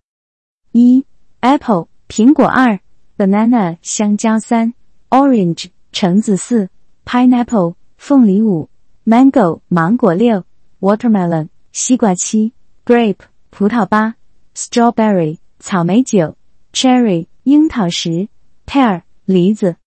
[0.73, 1.05] 一
[1.41, 2.79] ，apple 苹果二。
[3.17, 4.75] banana 香蕉三
[5.11, 6.69] ，orange 橙子四
[7.05, 8.69] ，pineapple 凤梨五
[9.05, 10.45] ，mango 芒果六
[10.81, 12.53] ，watermelon 西瓜七
[12.85, 13.17] ，grape
[13.51, 14.15] 葡萄八
[14.58, 16.36] ，strawberry 草莓九，
[16.72, 18.28] cherry 樱桃十，
[18.66, 19.78] pear 梨子。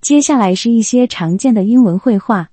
[0.00, 2.50] 接下来是一些常见的英文绘画。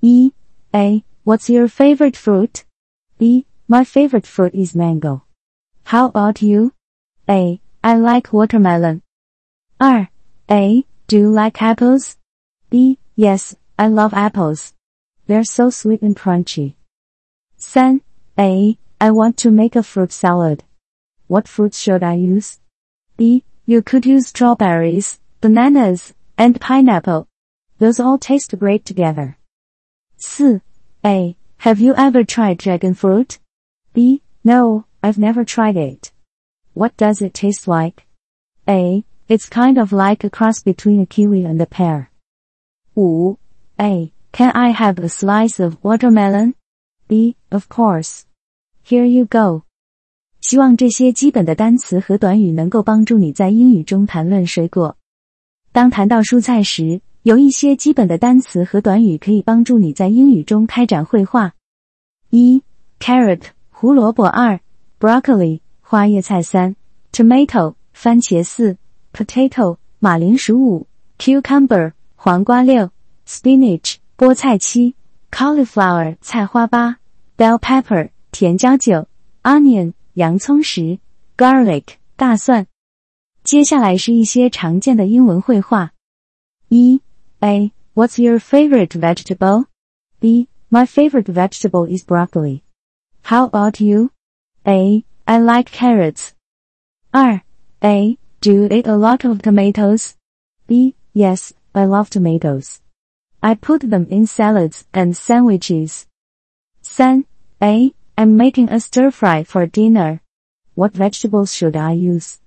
[0.00, 0.32] 一
[0.72, 2.62] A What's your favorite fruit?
[3.16, 5.22] B My favorite fruit is mango.
[5.84, 6.72] How about you?
[7.26, 9.00] A I like watermelon.
[9.78, 10.08] 二
[10.48, 10.86] A.
[11.06, 12.16] Do you like apples?
[12.70, 12.98] B.
[13.16, 14.72] Yes, I love apples.
[15.26, 16.74] They're so sweet and crunchy.
[17.58, 18.00] 3.
[18.38, 18.78] A.
[19.00, 20.64] I want to make a fruit salad.
[21.29, 22.59] What fruits should I use?
[23.15, 23.43] B.
[23.67, 27.27] You could use strawberries, bananas, and pineapple.
[27.77, 29.37] Those all taste great together.
[30.17, 30.61] 四
[31.05, 31.37] A.
[31.57, 33.37] Have you ever tried dragon fruit?
[33.93, 34.23] B.
[34.43, 36.11] No, I've never tried it.
[36.73, 38.07] What does it taste like?
[38.67, 39.05] A.
[39.27, 42.09] It's kind of like a cross between a kiwi and a pear.
[42.95, 43.37] 5.
[43.79, 44.11] A.
[44.31, 46.55] Can I have a slice of watermelon?
[47.07, 47.35] B.
[47.51, 48.25] Of course.
[48.81, 49.65] Here you go.
[50.41, 54.95] 希望这些基本的单词和短语能够帮助你在英语中谈论水果。
[55.71, 61.53] 当谈到蔬菜时，有一些基本的单词和短语可以帮助你在英语中开展绘画。
[62.29, 62.63] 一
[62.99, 64.59] ，carrot 胡萝卜；二
[64.99, 66.75] ，broccoli 花叶菜；三
[67.11, 68.77] ，tomato 番茄；四
[69.13, 72.89] ，potato 马铃薯；五，cucumber 黄瓜；六
[73.27, 74.95] ，spinach 菠菜；七
[75.29, 76.97] ，cauliflower 菜花；八
[77.37, 79.07] ，bell pepper 甜椒；九
[79.43, 80.98] ，onion 洋葱；十，
[81.36, 82.66] garlic 大蒜。
[83.42, 85.92] 接下来是一些常见的英文绘画。
[86.68, 87.00] 一
[87.40, 87.72] A.
[87.94, 89.66] What's your favorite vegetable?
[90.18, 90.48] B.
[90.70, 92.62] My favorite vegetable is broccoli.
[93.22, 94.10] How about you?
[94.64, 95.04] A.
[95.24, 96.30] I like carrots.
[97.12, 97.40] 2.
[97.82, 98.18] A.
[98.40, 100.14] Do you eat a lot of tomatoes?
[100.66, 100.94] B.
[101.14, 102.80] Yes, I love tomatoes.
[103.40, 106.06] I put them in salads and sandwiches.
[106.82, 107.24] 3.
[107.62, 107.94] A.
[108.19, 110.21] I'm making a stir fry for dinner.
[110.75, 112.41] What vegetables should I use?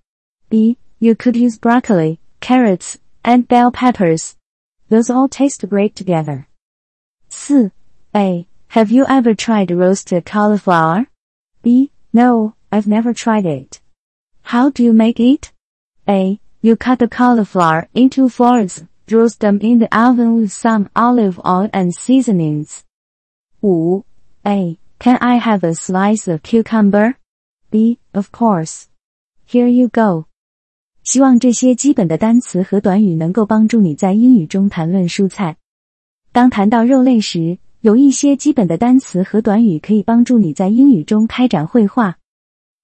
[0.50, 0.76] B.
[0.98, 4.36] You could use broccoli, carrots, and bell peppers.
[4.90, 6.46] Those all taste great together.
[7.30, 7.72] 4.
[8.14, 8.46] A.
[8.68, 11.06] Have you ever tried roasted cauliflower?
[11.62, 11.90] B.
[12.12, 13.80] No, I've never tried it.
[14.42, 15.52] How do you make it?
[16.06, 16.38] A.
[16.60, 21.70] You cut the cauliflower into fours, roast them in the oven with some olive oil
[21.72, 22.84] and seasonings.
[23.62, 24.02] 5.
[24.44, 24.78] A.
[25.02, 27.14] Can I have a slice of cucumber?
[27.72, 27.98] B.
[28.12, 28.84] Of course.
[29.50, 30.26] Here you go.
[31.02, 35.56] 希望这些基本的单词和短语能够帮助你在英语中谈论蔬菜。
[36.30, 42.18] 当谈到肉类时，有一些基本的单词和短语可以帮助你在英语中开展绘画。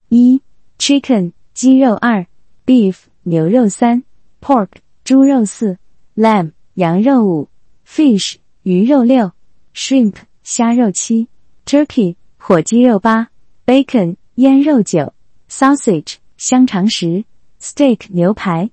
[0.08, 0.42] 一
[0.76, 2.26] ，chicken 鸡肉；二
[2.66, 4.02] ，beef 牛肉；三
[4.40, 4.70] ，pork
[5.04, 5.78] 猪肉；四
[6.16, 7.48] ，lamb 羊肉；五
[7.86, 9.30] ，fish 鱼肉；六
[9.72, 11.28] ，shrimp 虾肉；七
[11.67, 13.29] ，turkey 火鸡肉；八，
[13.65, 15.13] bacon 腌肉；九，
[15.49, 17.25] sausage 香肠；十。
[17.63, 18.71] Steak 牛排。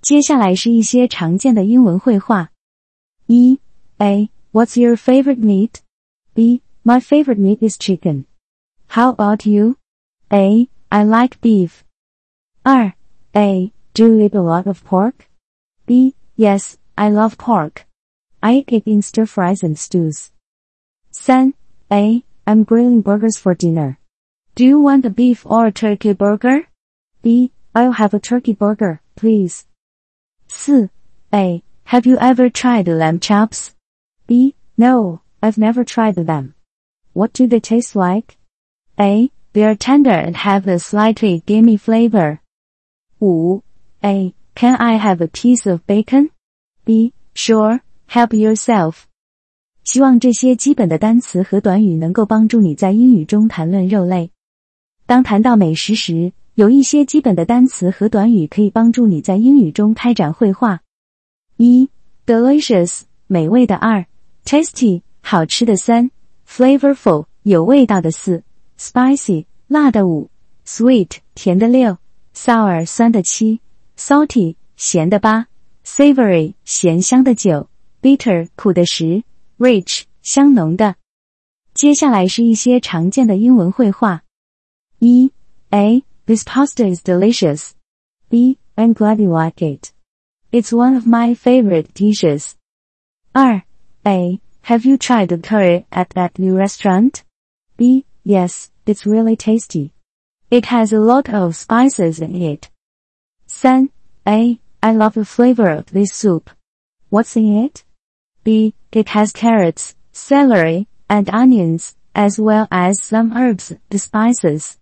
[0.00, 2.50] 接下来是一些常见的英文绘画。
[3.26, 3.60] 一
[3.98, 4.30] A.
[4.52, 5.80] What's your favorite meat?
[6.32, 6.62] B.
[6.82, 8.24] My favorite meat is chicken.
[8.88, 9.76] How about you?
[10.30, 10.70] A.
[10.88, 11.82] I like beef.
[12.62, 12.94] 二
[13.32, 13.70] A.
[13.92, 15.28] Do you eat a lot of pork?
[15.84, 16.14] B.
[16.38, 17.84] Yes, I love pork.
[18.40, 20.28] I eat it in stir fries and stews.
[21.10, 21.52] 三
[21.91, 22.23] a.
[22.47, 23.99] I'm grilling burgers for dinner.
[24.55, 26.67] Do you want a beef or a turkey burger?
[27.21, 27.51] B.
[27.75, 29.67] I'll have a turkey burger, please.
[30.47, 30.89] 4.
[31.33, 31.61] A.
[31.85, 33.75] Have you ever tried lamb chops?
[34.25, 34.55] B.
[34.77, 36.55] No, I've never tried them.
[37.11, 38.37] What do they taste like?
[38.97, 39.29] A.
[39.51, 42.39] They are tender and have a slightly gamey flavor.
[43.19, 43.61] 5.
[44.05, 44.33] A.
[44.55, 46.29] Can I have a piece of bacon?
[46.85, 47.13] B.
[47.33, 49.09] Sure, help yourself.
[49.83, 54.31] 希望这些基本的单词和短语能够帮助你在英语中谈论肉类。
[55.05, 60.81] 当谈到美食时，有一些基本的单词和短语可以帮助你在英语中开展绘画。
[61.57, 61.89] 一
[62.25, 64.05] ，delicious 美味的；二
[64.45, 66.11] ，tasty 好吃的；三
[66.47, 68.43] ，flavorful 有味道的；四
[68.79, 70.29] ，spicy 辣的；五
[70.65, 71.97] ，sweet 甜的；六
[72.35, 73.59] ，sour 酸的；七
[73.97, 75.47] ，salty 咸的；八
[75.85, 77.67] ，savory 咸香的；九
[78.01, 79.23] ，bitter 苦的；十
[79.60, 80.96] ，rich 香浓的。
[81.74, 84.22] 接下来是一些常见的英文绘画。
[84.98, 85.30] 一，
[85.70, 87.70] a This pasta is delicious.
[88.28, 88.58] B.
[88.76, 89.92] I'm glad you like it.
[90.50, 92.56] It's one of my favorite dishes.
[93.32, 93.62] R.
[94.04, 94.40] A.
[94.62, 97.22] Have you tried the curry at that new restaurant?
[97.76, 98.04] B.
[98.24, 99.92] Yes, it's really tasty.
[100.50, 102.70] It has a lot of spices in it.
[103.46, 103.90] 3.
[104.26, 104.58] A.
[104.82, 106.50] I love the flavor of this soup.
[107.08, 107.84] What's in it?
[108.43, 108.73] B.
[108.91, 114.79] It has carrots, celery, and onions, as well as some herbs, the spices.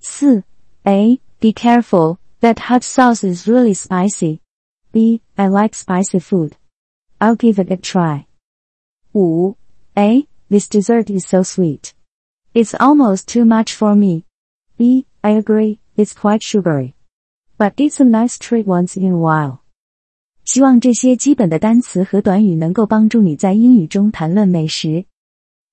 [0.00, 0.42] 4.
[0.86, 1.20] A.
[1.40, 4.40] Be careful, that hot sauce is really spicy.
[4.92, 5.20] B.
[5.36, 6.56] I like spicy food.
[7.20, 8.26] I'll give it a try.
[9.12, 9.54] 5.
[9.96, 10.26] A.
[10.48, 11.92] This dessert is so sweet.
[12.54, 14.24] It's almost too much for me.
[14.78, 15.06] B.
[15.22, 16.94] I agree, it's quite sugary.
[17.58, 19.62] But it's a nice treat once in a while.
[20.48, 25.04] 希望这些基本的单词和短语能够帮助你在英语中谈论美食。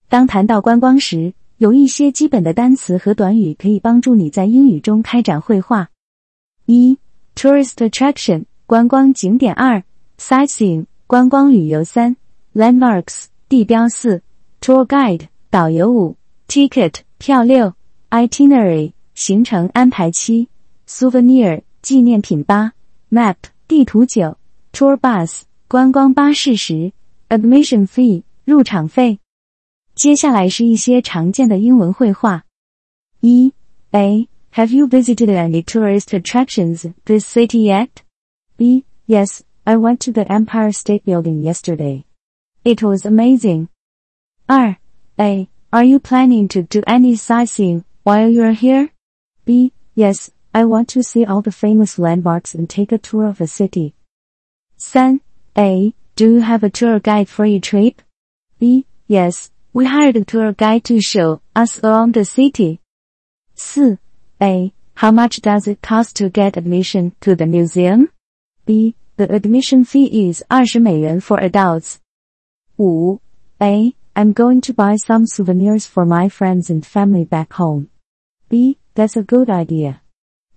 [0.09, 5.91] 当谈到观光时，有一些基本的单词和短语可以帮助你在英语中开展绘画。
[6.65, 6.97] 一
[7.37, 9.81] ，tourist attraction 观光景点；二
[10.19, 12.17] ，sightseeing 观光旅游三
[12.53, 14.21] ，landmarks 地标四
[14.59, 16.17] ，tour guide 导游五
[16.49, 17.73] ，ticket 票六
[18.09, 20.49] ，itinerary 行程安排七
[20.85, 22.73] ，souvenir 纪念品八
[23.09, 23.35] ，map
[23.69, 24.35] 地图九。
[24.74, 26.92] ，tour bus 观光巴士十，
[27.28, 29.18] admission fee 入场费。
[29.94, 32.44] 接下来是一些常见的英文绘画。
[33.20, 33.52] 一
[33.90, 37.88] A Have you visited any tourist attractions this city yet?
[38.56, 42.04] B Yes, I went to the Empire State Building yesterday.
[42.64, 43.68] It was amazing.
[44.48, 44.76] 2.
[45.18, 45.48] A.
[45.72, 48.90] Are you planning to do any sightseeing while you're here?
[49.44, 49.72] B.
[49.94, 53.46] Yes, I want to see all the famous landmarks and take a tour of the
[53.46, 53.93] city.
[54.77, 55.21] 3.
[55.57, 55.93] A.
[56.15, 58.01] Do you have a tour guide for your trip?
[58.59, 58.85] B.
[59.07, 62.81] Yes, we hired a tour guide to show us around the city.
[63.55, 63.97] 4.
[64.41, 64.73] A.
[64.95, 68.09] How much does it cost to get admission to the museum?
[68.65, 68.95] B.
[69.17, 72.01] The admission fee is 20美元 for adults.
[72.77, 73.19] 5.
[73.61, 73.95] A.
[74.15, 77.89] I'm going to buy some souvenirs for my friends and family back home.
[78.49, 78.77] B.
[78.93, 80.01] That's a good idea.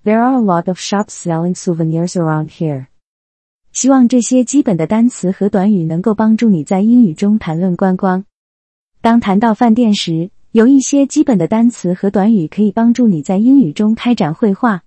[0.02, 2.88] There are a lot of shops selling souvenirs around here.
[3.80, 8.24] 希望这些基本的单词和短语能够帮助你在英语中谈论观光。
[9.00, 14.82] 当谈到饭店时，有一些基本的单词和短语可以帮助你在英语中开展绘画。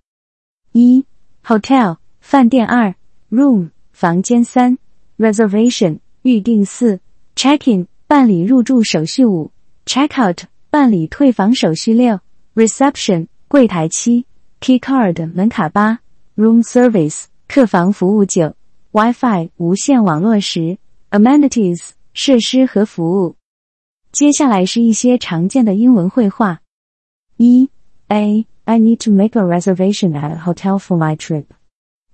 [0.74, 1.06] 一
[1.42, 2.94] ，hotel 饭店；二
[3.30, 4.78] ，room 房间；三
[5.18, 7.00] ，reservation 预订；四
[7.34, 9.52] ，check in 办理入住手续；五
[9.86, 12.20] ，check out 办理退房手续；六
[12.56, 14.26] ，reception 柜台；七
[14.60, 16.02] ，key card 门卡；八
[16.36, 18.54] ，room service 客房服务；九。
[18.93, 20.79] ，WiFi 无线网络；十，
[21.11, 23.37] amenities 设施和服务。
[24.13, 26.63] 接下来是一些常见的英文绘画。
[27.37, 27.69] 一
[28.09, 28.47] A.
[28.65, 31.47] I need to make a reservation at a hotel for my trip.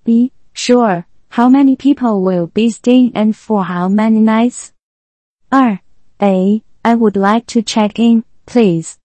[0.03, 0.31] B.
[0.53, 1.05] Sure.
[1.29, 4.71] How many people will be staying and for how many nights?
[5.49, 5.79] 二
[6.19, 6.61] A.
[6.83, 8.97] I would like to check in, please.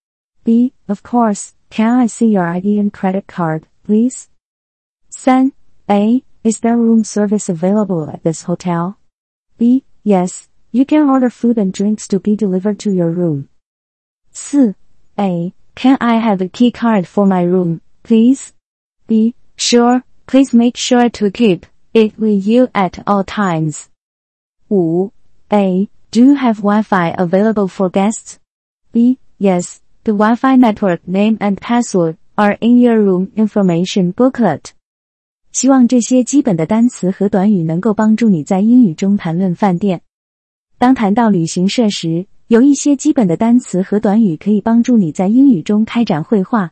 [0.45, 0.73] B.
[0.89, 1.53] Of course.
[1.71, 4.29] Can I see your ID and credit card, please?
[5.11, 5.53] 三
[5.89, 6.23] A.
[6.44, 8.98] is there room service available at this hotel?
[9.58, 9.86] B.
[10.04, 10.50] Yes.
[10.74, 13.48] You can order food and drinks to be delivered to your room.
[14.32, 14.76] 4.
[15.18, 15.54] A.
[15.76, 18.54] Can I have a key card for my room, please?
[19.08, 19.36] B.
[19.56, 23.90] Sure, please make sure to keep it with you at all times.
[24.68, 25.12] 5.
[25.54, 25.88] A.
[26.12, 28.40] Do you have Wi-Fi available for guests?
[28.92, 29.18] B.
[29.38, 34.74] Yes, the Wi-Fi network name and password are in your room information booklet.
[35.54, 40.02] 希望这些基本的单词和短语能够帮助你在英语中谈论饭店。
[40.80, 46.72] 当谈到旅行社时，有一些基本的单词和短语可以帮助你在英语中开展绘画。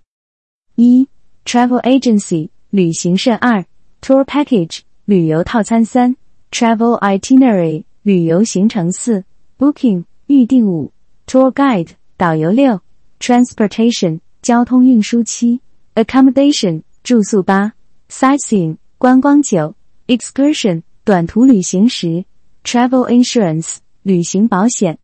[0.75, 1.07] 一
[1.45, 3.63] ，travel agency 旅行社；二
[4.01, 6.15] ，tour package 旅游套餐；三
[6.51, 9.23] ，travel itinerary 旅游行程；四
[9.59, 10.91] ，booking 预订；五
[11.27, 12.81] ，tour guide 导游；六
[13.19, 15.61] ，transportation 交通运输；七
[15.93, 17.73] ，accommodation 住宿；八
[18.10, 19.74] ，sightseeing 观光；九，
[20.06, 22.24] excursion 短途旅行；十，
[22.64, 23.78] travel insurance。
[24.06, 25.00] 旅行保险。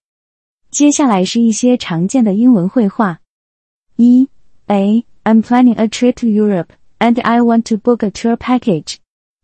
[0.70, 3.18] 接下来是一些常见的英文绘画。
[3.96, 4.28] 一
[4.68, 5.04] A.
[5.24, 6.68] I'm planning a trip to Europe
[7.00, 8.98] and I want to book a tour package.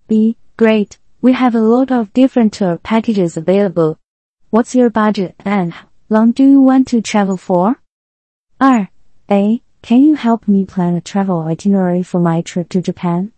[0.07, 0.37] B.
[0.57, 0.92] Great.
[1.20, 3.96] We have a lot of different tour packages available.
[4.50, 7.81] What's your budget and how long do you want to travel for?
[8.59, 8.87] 二
[9.28, 9.61] A.
[9.83, 13.33] Can you help me plan a travel itinerary for my trip to Japan?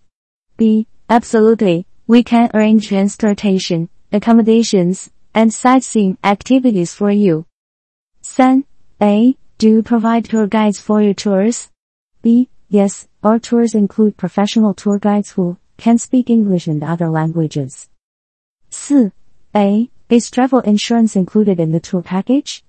[0.57, 0.87] B.
[1.09, 1.85] Absolutely.
[2.07, 7.45] We can arrange transportation, accommodations, and sightseeing activities for you.
[8.23, 8.63] 3.
[9.01, 9.35] A.
[9.57, 11.69] Do you provide tour guides for your tours?
[12.21, 12.49] B.
[12.69, 17.89] Yes, our tours include professional tour guides who can speak English and other languages.
[18.69, 19.11] 4.
[19.55, 19.89] A.
[20.07, 22.63] Is travel insurance included in the tour package?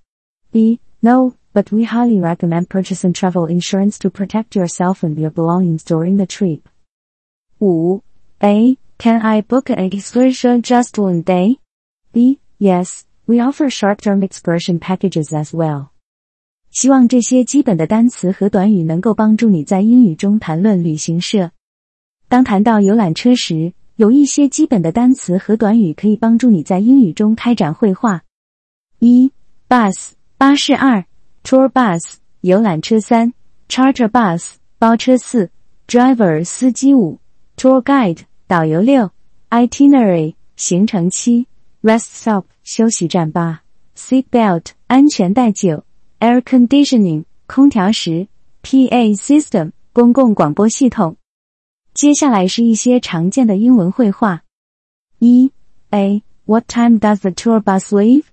[0.50, 0.80] B.
[1.02, 6.16] No, but we highly recommend purchasing travel insurance to protect yourself and your belongings during
[6.16, 6.68] the trip.
[7.58, 8.02] 5.
[8.42, 8.76] A.
[8.98, 11.56] Can I book an excursion just one day?
[12.12, 12.38] B.
[12.58, 15.88] Yes, we offer short-term excursion packages as well.
[16.70, 21.50] 希望这些基本的单词和短语能够帮助你在英语中谈论旅行社。
[22.28, 28.22] 当谈到游览车时，有一些基本的单词和短语可以帮助你在英语中开展绘画。
[28.98, 29.32] 一
[29.66, 31.04] ，bus 巴士；二
[31.42, 33.32] ，tour bus 游览车；三
[33.66, 35.50] ，charter bus 包车；四
[35.88, 37.18] ，driver 司机；五
[37.55, 39.11] ，tour guide 导游；六，
[39.49, 41.47] itinerary 行程；七。
[41.81, 43.63] Rest stop 休息站八，
[43.95, 45.83] Seat belt 安全带九，
[46.19, 48.27] Air conditioning 空调十，
[48.61, 51.17] PA system 公共广播系统。
[51.93, 54.43] 接下来是一些常见的英文绘画。
[55.17, 55.51] 一
[55.89, 58.25] A What time does the tour bus leave?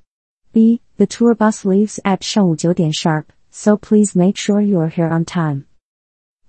[0.53, 0.81] B.
[0.97, 5.24] The tour bus leaves at 上午九点 sharp, so please make sure you are here on
[5.24, 5.64] time.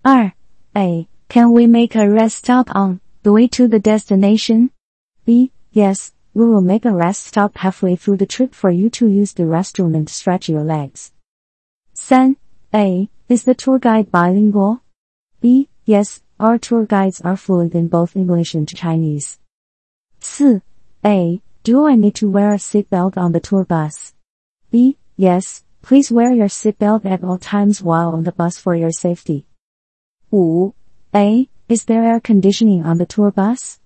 [0.01, 0.33] 二
[0.73, 1.07] A.
[1.28, 4.70] can we make a rest stop on the way to the destination?
[5.24, 5.50] B.
[5.72, 9.32] Yes, we will make a rest stop halfway through the trip for you to use
[9.32, 11.12] the restroom and stretch your legs.
[11.96, 12.36] 3.
[12.74, 13.08] A.
[13.28, 14.82] Is the tour guide bilingual?
[15.40, 15.68] B.
[15.84, 19.38] Yes, our tour guides are fluent in both English and Chinese.
[20.20, 20.62] 4.
[21.04, 21.40] A.
[21.62, 24.12] Do I need to wear a seatbelt on the tour bus?
[24.70, 24.98] B.
[25.16, 29.46] Yes, please wear your seatbelt at all times while on the bus for your safety.
[30.30, 30.72] 5.
[31.16, 31.48] A.
[31.68, 33.78] Is there air conditioning on the tour bus?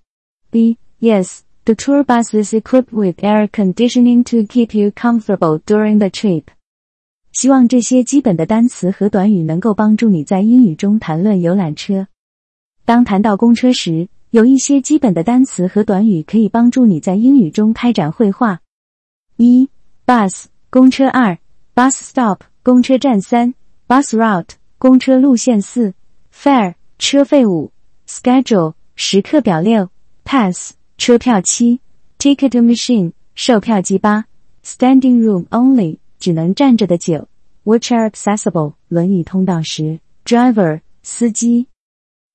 [0.51, 0.77] B.
[0.99, 6.09] Yes, the tour bus is equipped with air conditioning to keep you comfortable during the
[6.09, 6.45] trip.
[7.31, 12.07] 希望这些基本的单词和短语能够帮助你在英语中谈论游览车。
[12.83, 18.61] 当谈到公车时，有一些基本的单词和短语可以帮助你在英语中开展绘画。
[19.37, 19.69] 一
[20.07, 21.37] ，bus 公车；二
[21.75, 23.53] ，bus stop 公车站；三
[23.87, 25.93] ，bus route 公车路线；四
[26.33, 27.71] ，fare 车费；五
[28.07, 29.89] ，schedule 时刻表；六
[30.25, 31.79] ，pass 车票；七
[32.19, 34.25] ，ticket machine 售票机；八
[34.65, 37.29] ，standing room only 只能站着的；九
[37.63, 41.67] ，wheelchair accessible 轮椅通道；十，driver 司机。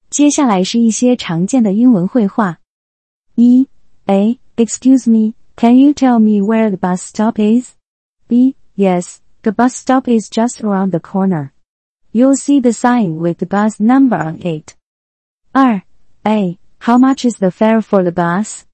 [0.09, 2.59] 接下来是一些常见的英文绘画。
[3.35, 3.69] 一
[4.07, 4.39] ，A.
[4.57, 7.73] Excuse me, can you tell me where the bus stop is?
[8.29, 8.55] B.
[8.77, 11.54] Yes, the bus stop is just around the corner.
[12.14, 14.76] You'll see the sign with the bus number on it.
[15.54, 15.84] 二，
[16.26, 16.58] A.
[16.80, 18.66] How much is the fare for the bus?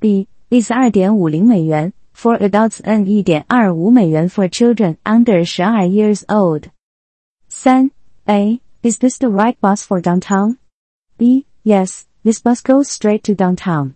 [0.00, 0.26] B.
[0.50, 6.70] Is 二点五零美元 for adults and 一点二五美元 for children under 十二 years old.
[7.48, 7.90] 三，
[8.26, 8.60] A.
[8.82, 10.58] Is this the right bus for downtown?
[11.16, 11.46] B.
[11.62, 13.94] Yes, this bus goes straight to downtown.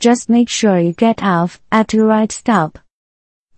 [0.00, 2.78] Just make sure you get off at the right stop.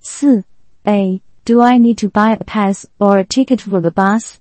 [0.01, 0.45] 4.
[0.87, 1.22] A.
[1.45, 4.39] Do I need to buy a pass or a ticket for the bus?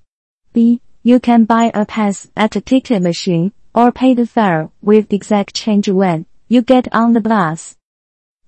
[0.54, 0.82] B.
[1.04, 5.54] You can buy a pass at a ticket machine or pay the fare with exact
[5.54, 7.76] change when you get on the bus.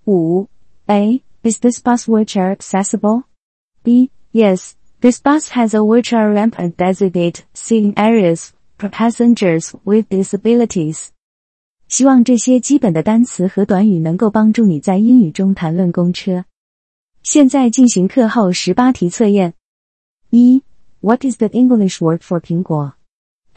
[0.05, 0.47] 5.
[0.89, 1.21] A.
[1.43, 3.23] Is this bus wheelchair accessible?
[3.83, 4.09] B.
[4.31, 11.09] Yes, this bus has a wheelchair ramp and designated seating areas for passengers with disabilities。
[11.87, 16.45] 希望这些基本的单词和短语能够帮助你在英语中谈论公车。
[17.23, 19.53] 现在进行课后十八题测验。
[20.29, 20.61] 一
[21.01, 22.93] ，What is the English word for 苹果？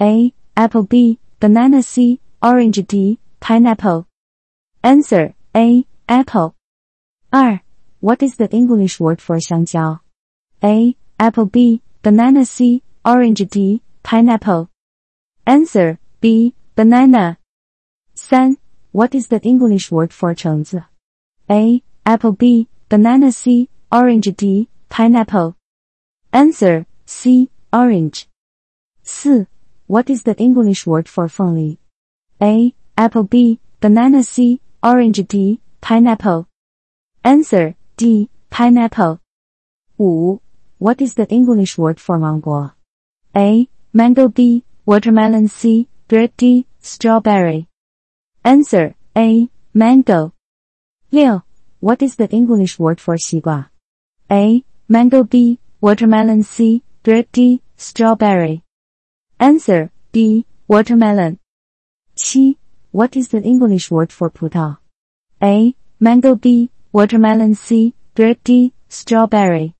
[0.00, 0.32] A.
[0.56, 1.18] Apple B.
[1.40, 2.20] Banana C.
[2.42, 3.18] Orange D.
[3.40, 4.06] Pineapple.
[4.82, 5.86] Answer A.
[6.08, 6.54] Apple.
[7.32, 7.60] 二，
[8.00, 10.00] What is the English word for 香蕉？
[10.62, 10.96] A.
[11.18, 11.82] Apple B.
[12.02, 12.82] Banana C.
[13.04, 13.82] Orange D.
[14.02, 14.70] Pineapple.
[15.46, 16.54] Answer B.
[16.76, 17.38] Banana.
[18.16, 18.56] 3.
[18.92, 20.84] What is the English word for 橙子?
[21.50, 21.82] A.
[22.06, 22.68] Apple B.
[22.88, 23.68] Banana C.
[23.92, 24.68] Orange D.
[24.88, 25.56] Pineapple.
[26.32, 27.49] Answer C.
[27.71, 28.27] Orange.
[29.03, 29.47] 4.
[29.87, 31.79] What is the English word for family?
[32.41, 32.73] A.
[32.97, 33.59] Apple B.
[33.79, 34.59] Banana C.
[34.81, 35.61] Orange D.
[35.81, 36.47] Pineapple.
[37.23, 38.29] Answer D.
[38.49, 39.21] Pineapple.
[39.97, 40.39] 5.
[40.79, 42.71] What is the English word for mango?
[43.35, 43.67] A.
[43.93, 44.63] Mango B.
[44.85, 45.87] Watermelon C.
[46.07, 46.65] Grape D.
[46.79, 47.67] Strawberry.
[48.43, 49.49] Answer A.
[49.73, 50.33] Mango.
[51.11, 51.41] 6.
[51.79, 53.17] What is the English word for
[54.31, 55.59] A Mango B.
[55.81, 56.81] Watermelon C.
[57.04, 58.62] grape D, strawberry.
[59.38, 61.38] Answer B, watermelon.
[62.16, 62.56] 7.
[62.92, 64.78] What is the English word for 葡萄?
[65.42, 69.74] A, mango B, watermelon C, grape D, strawberry.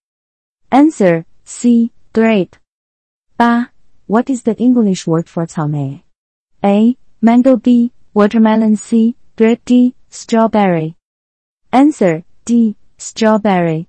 [0.70, 2.56] Answer C, grape.
[3.38, 3.68] 8.
[4.06, 6.02] What is the English word for 草莓?
[6.62, 6.96] A.
[7.22, 7.92] Mango B.
[8.12, 9.14] Watermelon C.
[9.36, 9.94] Grape D.
[10.10, 10.96] Strawberry.
[11.70, 12.76] Answer D.
[12.98, 13.88] Strawberry.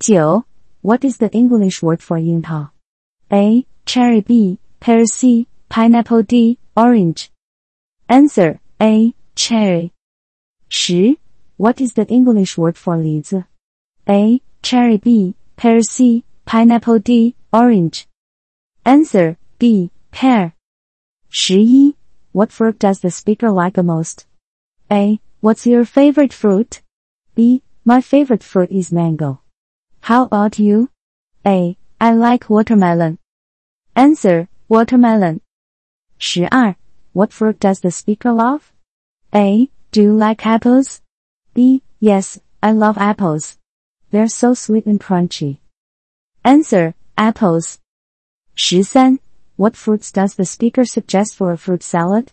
[0.00, 0.42] 9.
[0.82, 2.70] What is the English word for 樱桃?
[3.32, 3.66] A.
[3.84, 4.58] Cherry B.
[4.80, 5.48] Pear C.
[5.68, 6.58] Pineapple D.
[6.76, 7.30] Orange.
[8.08, 9.14] Answer A.
[9.34, 9.92] Cherry.
[10.70, 11.16] 10.
[11.56, 13.44] What is the English word for 梨子?
[14.08, 14.40] A.
[14.62, 15.34] Cherry B.
[15.56, 16.24] Pear C.
[16.44, 17.34] Pineapple D.
[17.52, 18.06] Orange.
[18.84, 19.90] Answer B.
[20.12, 20.54] Pear.
[21.48, 21.94] 11.
[22.32, 24.26] What fruit does the speaker like the most?
[24.90, 25.20] A.
[25.40, 26.82] What's your favorite fruit?
[27.34, 27.62] B.
[27.84, 29.40] My favorite fruit is mango.
[30.01, 30.89] How about you?
[31.45, 31.77] A.
[31.99, 33.19] I like watermelon.
[33.95, 35.41] Answer watermelon.
[36.19, 36.75] 12.
[37.13, 38.73] What fruit does the speaker love?
[39.33, 39.69] A.
[39.91, 41.01] Do you like apples?
[41.53, 41.83] B.
[41.99, 43.59] Yes, I love apples.
[44.09, 45.59] They're so sweet and crunchy.
[46.43, 47.79] Answer apples.
[48.57, 49.19] 13.
[49.55, 52.31] What fruits does the speaker suggest for a fruit salad?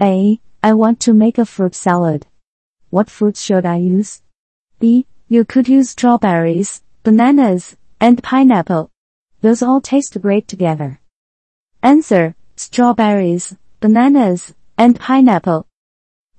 [0.00, 0.40] A.
[0.60, 2.26] I want to make a fruit salad.
[2.90, 4.22] What fruits should I use?
[4.80, 5.06] B.
[5.28, 8.90] You could use strawberries, bananas, and pineapple.
[9.40, 11.00] Those all taste great together.
[11.80, 12.34] Answer.
[12.56, 15.68] Strawberries, bananas, and pineapple.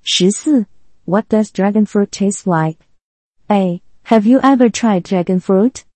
[0.04, 0.66] 14.
[1.06, 2.76] What does dragon fruit taste like?
[3.50, 3.80] A.
[4.02, 5.86] Have you ever tried dragon fruit?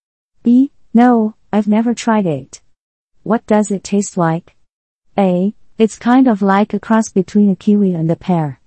[0.43, 0.73] B.
[0.95, 2.63] No, I've never tried it.
[3.25, 4.57] What does it taste like?
[5.19, 5.55] A.
[5.77, 8.59] It's kind of like a cross between a kiwi and a pear.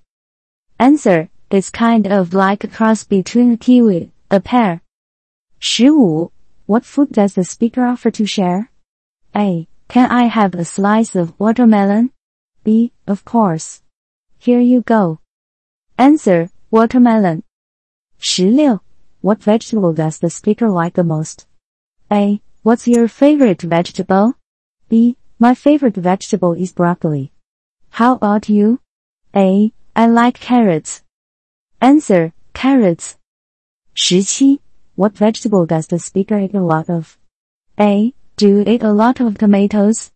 [0.78, 1.30] Answer.
[1.50, 4.82] It's kind of like a cross between a kiwi, a pear.
[5.66, 6.30] 15.
[6.66, 8.70] What food does the speaker offer to share?
[9.34, 9.66] A.
[9.88, 12.12] Can I have a slice of watermelon?
[12.62, 12.92] B.
[13.08, 13.82] Of course.
[14.38, 15.18] Here you go.
[15.98, 16.50] Answer.
[16.70, 17.42] Watermelon.
[18.18, 18.78] 16.
[19.22, 21.48] What vegetable does the speaker like the most?
[22.12, 22.40] A.
[22.62, 24.34] What's your favorite vegetable?
[24.88, 25.16] B.
[25.40, 27.32] My favorite vegetable is broccoli.
[27.90, 28.78] How about you?
[29.34, 29.72] A.
[29.96, 31.02] I like carrots.
[31.80, 32.32] Answer.
[32.54, 33.18] Carrots.
[33.96, 34.60] 17.
[34.96, 37.18] What vegetable does the speaker eat a lot of?
[37.78, 38.14] A.
[38.38, 40.10] Do you eat a lot of tomatoes?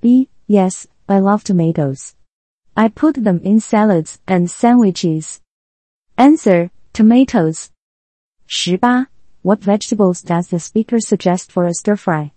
[0.00, 0.28] B.
[0.48, 2.16] Yes, I love tomatoes.
[2.76, 5.40] I put them in salads and sandwiches.
[6.18, 6.72] Answer.
[6.92, 7.70] Tomatoes.
[8.66, 9.06] 18.
[9.42, 12.32] What vegetables does the speaker suggest for a stir fry?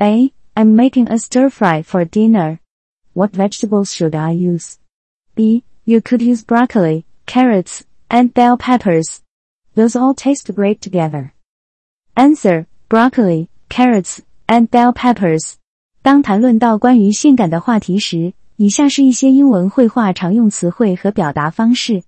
[0.00, 0.32] A.
[0.56, 2.58] I'm making a stir fry for dinner.
[3.12, 4.80] What vegetables should I use?
[5.36, 5.62] B.
[5.84, 9.22] You could use broccoli, carrots, and bell peppers.
[9.78, 11.34] Those all taste great together.
[12.16, 12.66] Answer.
[12.88, 14.18] Broccoli, carrots,
[14.48, 15.54] and bell peppers.
[16.02, 22.02] 当谈论到关于性感的话题时，以下是一些英文绘画常用词汇和表达方式：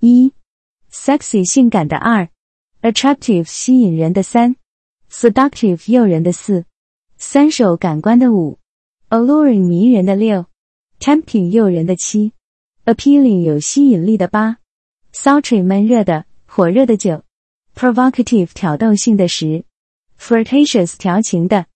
[0.00, 0.32] 一、
[0.90, 2.28] sexy 性感的二。
[2.82, 4.56] attractive 吸引人的三
[5.08, 6.64] ，seductive 诱人的四，
[7.16, 8.58] 三手感官的五
[9.10, 10.46] ，alluring 迷人的六
[10.98, 12.32] ，tempting 诱人的七
[12.86, 14.58] ，appealing 有吸引力的八
[15.12, 17.23] ，sultry 闷热的火热的九，
[17.75, 19.63] provocative 挑逗性的十，
[20.19, 21.67] flirtatious 调情的。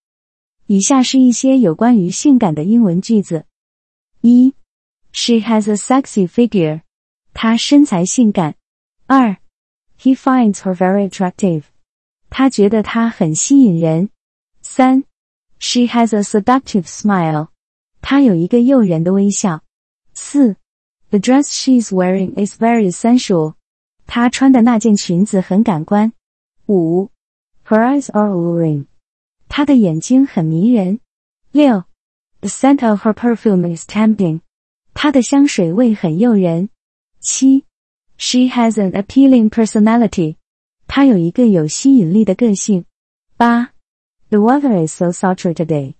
[0.67, 3.45] 以下是一些有关于性感的英文句子：
[4.21, 4.53] 一，
[5.13, 6.81] She has a sexy figure，
[7.33, 8.55] 她身材性感。
[9.05, 9.37] 二
[9.99, 11.63] He finds her very attractive.
[12.29, 14.09] 他觉得她很吸引人。
[14.61, 15.05] 三，
[15.59, 17.47] She has a seductive smile.
[18.01, 19.63] 她有一个诱人的微笑。
[20.13, 20.57] 四，
[21.09, 23.53] The dress she's wearing is very sensual.
[24.11, 26.13] 她穿的那件裙子很感官。
[26.67, 27.09] 五，
[27.65, 28.85] Her eyes are alluring.
[29.49, 30.99] 她的眼睛很迷人。
[31.51, 31.85] 六，
[32.41, 34.41] The scent of her perfume is tempting.
[34.93, 36.69] 她的香水味很诱人。
[37.19, 37.65] 七
[38.17, 40.35] She has an appealing personality.
[40.87, 42.85] 她有一个有吸引力的个性。
[43.35, 43.71] 八，
[44.29, 45.95] The weather is so sultry today.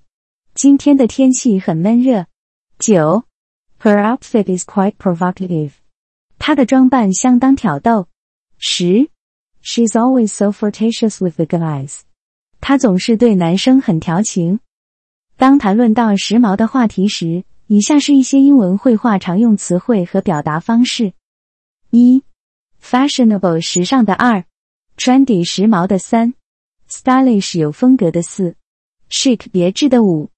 [0.53, 2.25] 今天的天气很闷热。
[2.80, 3.25] 九，
[3.80, 5.71] Her outfit is quite provocative.
[6.45, 8.09] 她的装扮相当挑逗。
[8.59, 9.09] 十
[9.62, 12.01] ，She's always so flirtatious with the guys.
[12.61, 14.59] 她总是对男生很调情。
[15.36, 21.12] 当谈论到时髦的话题时，以下是一些英文绘画常用词汇和表达方式。
[21.90, 22.24] 一
[22.82, 24.45] ，fashionable 时尚的二
[24.97, 26.34] ，trendy 时髦的三
[26.90, 28.57] ，stylish 有风格的四
[29.09, 30.28] ，chic 别致的五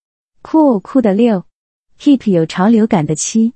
[0.43, 1.47] ，cool 酷的六
[1.99, 3.55] ，hip 有潮流感的七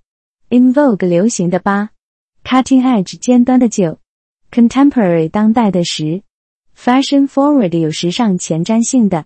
[0.49, 1.90] ，in vogue 流行的八。
[2.47, 3.99] ，cutting edge 尖端的九，
[4.51, 6.23] contemporary 当代的十，
[6.77, 9.25] fashion forward 有时尚前瞻性的。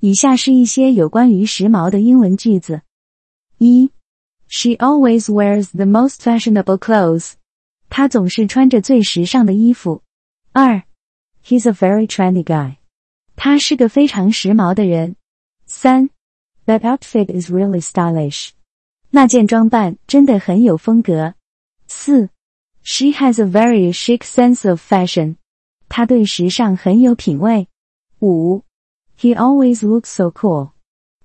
[0.00, 2.82] 以下是一些有关于时髦的英文句子：
[3.58, 3.90] 一，
[4.48, 7.32] She always wears the most fashionable clothes.
[7.88, 10.02] 他总是穿着最时尚的衣服。
[10.52, 10.82] 二，
[11.44, 12.76] He's a very trendy guy。
[13.36, 15.16] 他是个非常时髦的人。
[15.66, 16.10] 三，
[16.66, 18.50] That outfit is really stylish。
[19.10, 21.34] 那件装扮真的很有风格。
[21.86, 22.30] 四
[22.84, 25.36] ，She has a very chic sense of fashion。
[25.88, 27.68] 她对时尚很有品味。
[28.20, 28.64] 五，
[29.18, 30.72] He always looks so cool。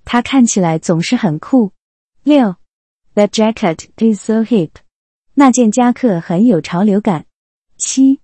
[0.04, 1.72] 他看起来总是很酷。
[2.22, 2.56] 六，
[3.14, 4.70] That jacket is so hip。
[5.34, 7.26] 那件夹克很有潮流感。
[7.76, 8.20] 七，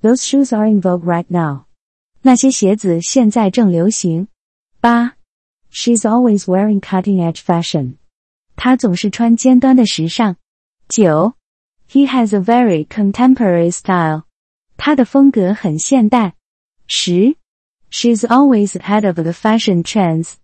[0.00, 1.64] Those shoes are in vogue right now。
[2.22, 4.28] 那些鞋子现在正流行。
[4.80, 5.16] 八，
[5.70, 7.96] She's always wearing cutting-edge fashion。
[8.56, 10.36] 她总是穿尖端的时尚。
[10.88, 11.34] 九
[11.88, 14.24] ，He has a very contemporary style。
[14.76, 16.34] 他的风格很现代。
[16.86, 17.36] 十，
[17.90, 20.34] She's always ahead of the fashion trends。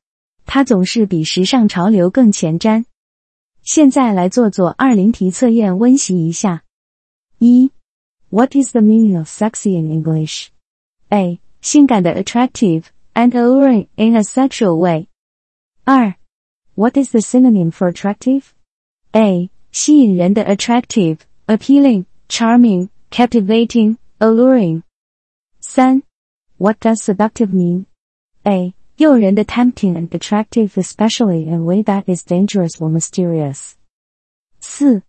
[0.46, 2.84] 她总是比时尚潮流更前瞻。
[3.62, 6.64] 现在来做做二零题测验，温习一下。
[7.38, 7.70] 一，
[8.30, 10.48] What is the meaning of sexy in English?
[11.08, 11.40] A.
[11.60, 12.84] 性感的 attractive
[13.14, 15.08] and alluring in a sexual way.
[15.84, 16.14] 二，
[16.74, 18.44] What is the synonym for attractive?
[19.12, 19.50] A.
[19.72, 21.18] 吸引人的 attractive,
[21.48, 24.82] appealing, charming, captivating, alluring.
[25.60, 26.02] 三
[26.58, 27.86] What does seductive mean?
[28.46, 28.74] A.
[28.96, 33.76] 诱人的 tempting and attractive especially in a way that is dangerous or mysterious.
[34.60, 35.02] 四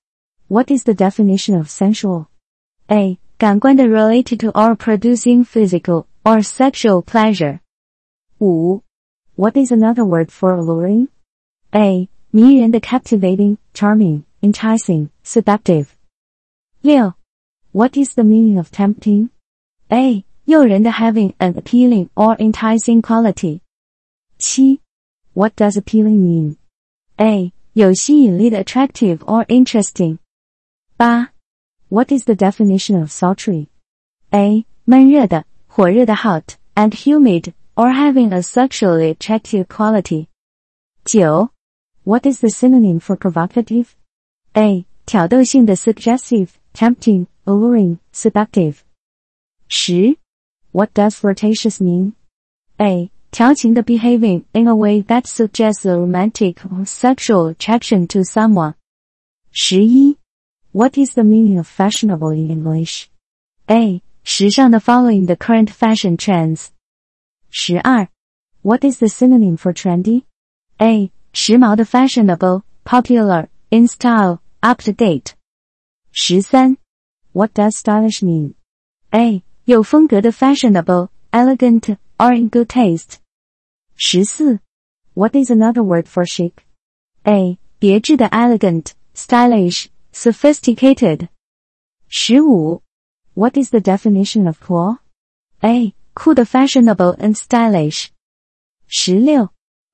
[0.47, 2.27] What is the definition of sensual?
[2.89, 3.17] A.
[3.37, 7.59] 感官的 related to or producing physical or sexual pleasure.
[8.39, 8.81] 五
[9.35, 11.09] What is another word for alluring?
[11.73, 12.09] A.
[12.31, 15.87] 迷人的 captivating, charming, enticing, seductive.
[16.85, 17.13] 六
[17.71, 19.29] What is the meaning of tempting?
[19.89, 20.25] A.
[20.45, 23.61] 诱人的 having an appealing or enticing quality.
[24.37, 24.81] 七
[25.33, 26.57] What does appealing mean?
[27.17, 27.53] A.
[27.73, 30.17] 有吸引力的 attractive or interesting.
[30.97, 31.29] 八
[31.87, 33.67] What is the definition of sultry?
[34.31, 34.65] A.
[34.83, 40.27] 闷热的，火热的 hot and humid or having a sexually attractive quality.
[41.05, 41.49] 九
[42.03, 43.95] What is the synonym for provocative?
[44.53, 44.85] A.
[45.05, 48.77] 挑逗性的 suggestive, tempting, alluring, seductive.
[49.67, 50.17] 十
[50.71, 52.13] What does flirtatious mean?
[52.77, 53.11] A.
[53.31, 58.75] 调情的 behaving in a way that suggests a romantic or sexual attraction to someone.
[59.51, 60.17] 十一
[60.71, 63.07] What is the meaning of fashionable in English?
[63.67, 64.01] A.
[64.23, 66.67] 时尚的 following the current fashion trends.
[67.49, 68.07] 十二
[68.61, 70.23] What is the synonym for trendy?
[70.77, 71.11] A.
[71.33, 75.33] 时髦的 fashionable, popular, in style, up to date.
[76.11, 76.77] 十三
[77.33, 78.55] What does stylish mean?
[79.11, 79.43] A.
[79.65, 83.17] 有风格的 fashionable, elegant, or in good taste.
[83.95, 84.59] 十四
[85.13, 86.53] What is another word for chic?
[87.23, 87.57] A.
[87.79, 91.29] 别致的 elegant, stylish, sophisticated.
[92.07, 92.81] 十五
[93.33, 94.97] What is the definition of cool?
[95.61, 95.93] A.
[96.13, 98.09] 酷的 fashionable and stylish.
[98.87, 99.49] 十六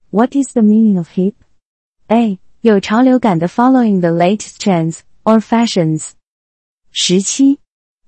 [0.09, 1.35] What is the meaning of hip?
[2.07, 2.39] A.
[2.61, 6.11] 有潮流感的 following the latest trends or fashions.
[6.91, 7.59] 十七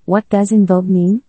[0.06, 1.22] What does in vogue mean?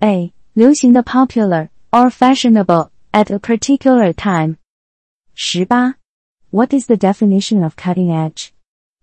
[0.00, 0.32] A.
[0.54, 4.56] 流行的 popular or fashionable at a particular time.
[5.34, 5.96] 十八
[6.50, 8.50] What is the definition of cutting edge?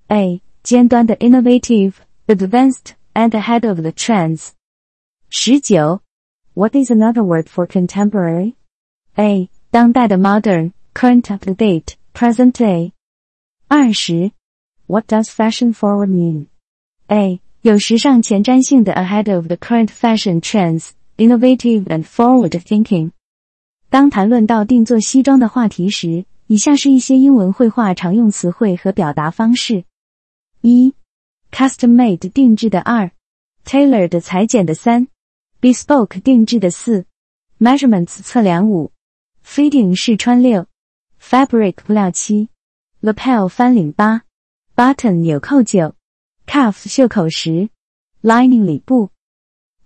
[0.07, 0.41] A.
[0.63, 1.93] 尖端的 innovative,
[2.27, 4.51] advanced, and ahead of the trends.
[5.29, 6.01] 十九
[6.53, 8.55] What is another word for contemporary?
[9.15, 9.49] A.
[9.69, 12.91] 当代的 modern, current up to date, present day.
[13.68, 14.30] 二十
[14.86, 16.46] What does fashion forward mean?
[17.08, 17.40] A.
[17.62, 23.10] 有时尚前瞻性的 ahead of the current fashion trends, innovative and forward thinking.
[23.90, 29.82] 当谈论到定做西装的话题时，以下是一些英文绘画常用词汇和表达方式：
[30.60, 30.94] 一
[31.50, 33.10] ，custom made 定制的二
[33.64, 35.08] ，tailored 裁剪的三
[35.60, 37.04] ，bespoke 定制的四
[37.58, 38.92] ，measurements 测量五
[39.44, 40.66] ，fitting 试穿六
[41.20, 42.48] ，fabric 布料七
[43.05, 44.23] ，lapel 翻领八，
[44.75, 45.95] button 纽扣九，
[46.45, 47.69] cuff 袖口十，
[48.21, 49.09] lining 里布。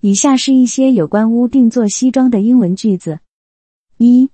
[0.02, 3.20] 以下是一些有关屋定做西装的英文句子：
[3.98, 4.30] 一，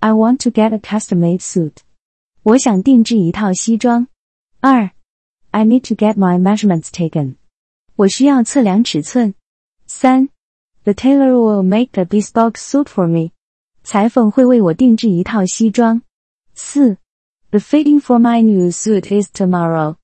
[0.00, 1.72] I want to get a custom-made suit。
[2.42, 4.08] 我想定制一套西装。
[4.60, 4.90] 二，
[5.50, 7.36] I need to get my measurements taken。
[7.96, 9.34] 我需要测量尺寸。
[9.86, 10.28] 三，
[10.84, 13.30] The tailor will make a bespoke suit for me。
[13.82, 16.02] 裁缝会为我定制一套西装。
[16.54, 16.98] 四
[17.50, 19.96] ，The fitting for my new suit is tomorrow。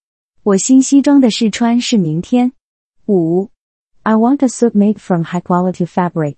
[0.42, 2.52] 我新西装的试穿是明天。
[3.06, 3.50] 五。
[4.02, 6.36] I want a suit made from high quality fabric.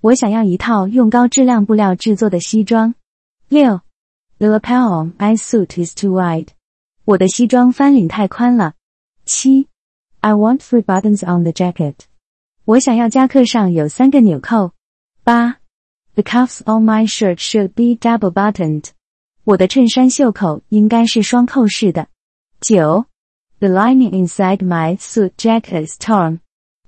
[0.00, 2.94] 我想要一套用高质量布料制作的西装。
[3.48, 3.80] 六，
[4.38, 6.48] The lapel on my suit is too wide.
[7.04, 8.74] 我的西装翻领太宽了。
[9.24, 9.68] 七，
[10.20, 11.94] I want three buttons on the jacket.
[12.64, 14.72] 我想要夹克上有三个纽扣。
[15.22, 15.58] 八，
[16.14, 18.90] The cuffs on my shirt should be double buttoned.
[19.45, 22.07] 我的衬衫袖口应该是双扣式的。
[22.61, 23.05] 九
[23.59, 26.39] ，The lining inside my suit jacket is torn.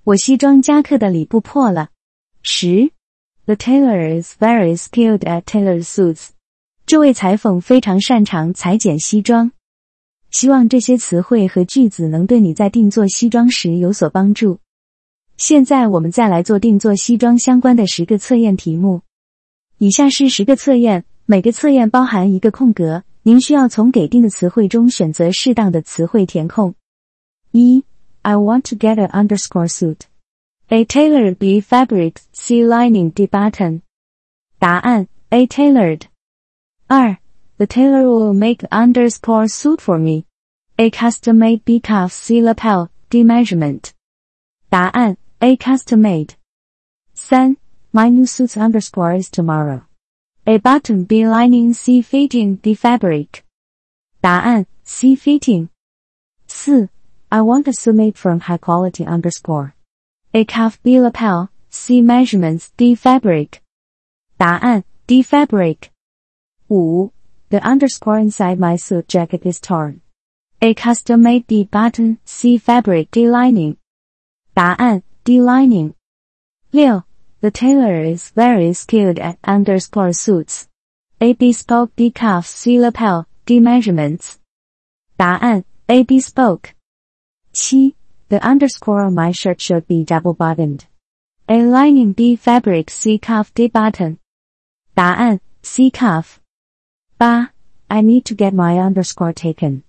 [0.05, 1.89] 我西装夹克的里布破了。
[2.43, 2.91] 十
[3.45, 6.29] ，The tailor is very skilled at tailor suits。
[6.85, 9.51] 这位裁缝非常擅长裁剪西装。
[10.31, 14.59] 希望这些词汇和句子能对你在定做西装时有所帮助。
[15.35, 19.01] 现在我们再来做定做西装相关的十个测验题目。
[19.77, 26.74] 以下是十个测验，每个测验包含一个空格，您需要从给定的词汇中选择适当的词汇填空。
[27.52, 27.84] 一
[28.22, 30.00] I want to get an underscore suit.
[30.68, 33.82] A tailored B fabric C lining D button.
[34.58, 36.02] 答案 A tailored.
[36.86, 37.18] 二
[37.56, 40.24] The tailor will make underscore suit for me.
[40.76, 43.90] A custom made B cuff C lapel D measurement.
[44.68, 46.30] 答案 A custom made.
[47.14, 47.56] 三
[47.92, 49.82] My new suit's underscore is tomorrow.
[50.46, 53.44] A button B lining C fitting D fabric.
[54.20, 55.68] 答案 C fitting.
[56.46, 56.88] 四
[57.30, 59.74] I want a suit made from high quality underscore.
[60.34, 63.62] A cuff B lapel, C measurements, D fabric.
[64.36, 65.90] 答案 D fabric.
[66.68, 67.12] 五
[67.50, 70.02] The underscore inside my suit jacket is torn.
[70.62, 73.76] A custom-made D button, C fabric D lining.
[74.54, 75.94] 答案 D lining.
[76.70, 77.02] 六
[77.44, 80.68] The tailor is very skilled at underscore suits.
[81.22, 84.38] A bespoke D cuff, C lapel, D measurements.
[85.16, 86.74] 答案 A bespoke.
[87.52, 87.94] 七
[88.28, 90.86] The underscore on my shirt should be double buttoned.
[91.48, 94.18] A lining B fabric C cuff D button.
[94.94, 96.40] 答案 C cuff.
[97.18, 97.50] 八
[97.88, 99.82] I need to get my underscore taken.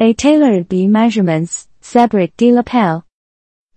[0.00, 3.04] A tailored B measurements fabric D lapel.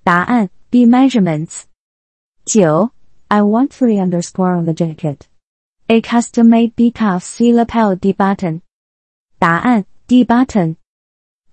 [0.04, 1.68] 答案 B measurements.
[2.45, 2.91] 九
[3.28, 5.28] I want three underscore on the jacket.
[5.88, 8.62] A custom-made B cuff C lapel D button.
[9.38, 10.76] 答案 D button.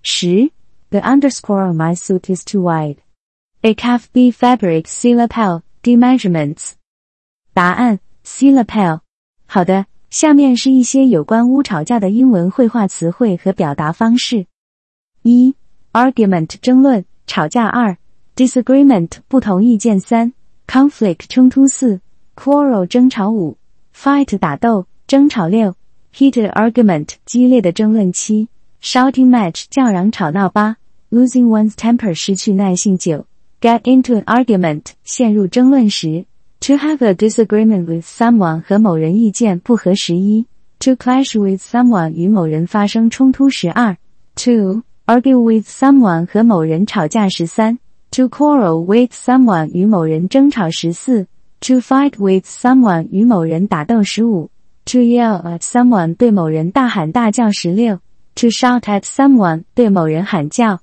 [0.03, 0.51] 十
[0.91, 2.99] The underscore on my suit is too wide.
[3.63, 6.73] A cuff B fabric C lapel D measurements.
[7.53, 9.01] 答案 C lapel.
[9.47, 14.47] 好的，下面是一些有关屋吵架的英文绘画词汇和表达方式。
[15.23, 15.55] 一、
[15.93, 17.97] argument 争论、吵架；二、
[18.37, 20.33] disagreement 不同意见；三、
[20.72, 22.00] conflict 冲突；四、
[22.34, 23.58] quarrel 争吵；五、
[23.94, 25.76] fight 打斗、争吵；六、
[26.16, 28.48] heated argument 激烈的争论；七、
[28.82, 30.78] shouting match 叫嚷吵闹；八、
[31.10, 33.26] losing one's temper 失去耐性；九、
[33.60, 36.26] get into an argument 陷入争论时。
[36.62, 40.46] To have a disagreement with someone 和某人意见不合十一。
[40.80, 43.98] To clash with someone 与某人发生冲突十二。
[44.38, 47.80] To argue with someone 和某人吵架十三。
[48.12, 51.28] To quarrel with someone 与某人争吵十四。
[51.62, 54.52] To fight with someone 与某人打斗十五。
[54.86, 58.00] To yell at someone 对某人大喊大叫十六。
[58.36, 60.82] To shout at someone 对某人喊叫。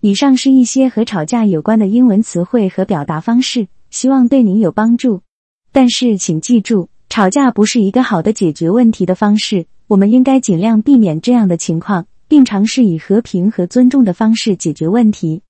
[0.00, 3.66] 以上是一些和吵架有关的英文词汇和表达方式。
[3.90, 5.22] 希望对您有帮助，
[5.70, 9.66] 但是请记住，吵架不是一个好的解决问题的方式。
[9.86, 15.42] 我们应该尽量避免这样的情况，并尝试以和平和尊重的方式解决问题。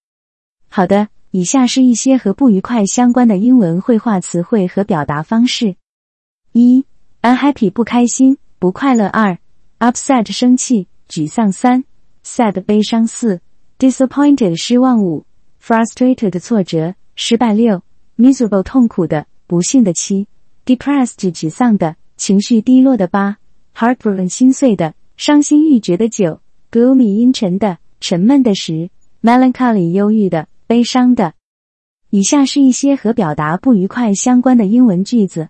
[0.77, 5.77] 好的，以下是一些和不愉快相关的英文绘画词汇和表达方式：
[6.51, 6.85] 一、
[7.22, 9.39] unhappy 不开心、不快乐；二、
[9.79, 11.85] upset 生气、沮丧；三、
[12.25, 13.41] sad 悲伤；四、
[13.79, 15.25] disappointed 失望；五、
[15.64, 17.81] frustrated 挫折、失败；六。
[18.16, 19.93] miserable 痛苦的、不幸的。
[19.93, 20.27] 七
[20.66, 23.07] ；depressed 沮丧的、情绪低落的。
[23.07, 23.39] 八
[23.77, 26.09] ；heartbroken 心碎的、伤心欲绝的。
[26.09, 26.41] 九
[26.72, 28.57] ；gloomy 阴沉的、沉闷的。
[28.57, 28.91] 十
[29.22, 31.35] ；melancholy 忧郁的、悲伤的。
[32.11, 35.49] 以下是一些和表达不愉快相关的英文句子：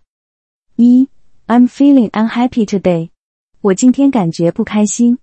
[0.77, 1.09] 一
[1.47, 3.11] ，I'm feeling unhappy today，
[3.61, 5.19] 我今天感觉不开心。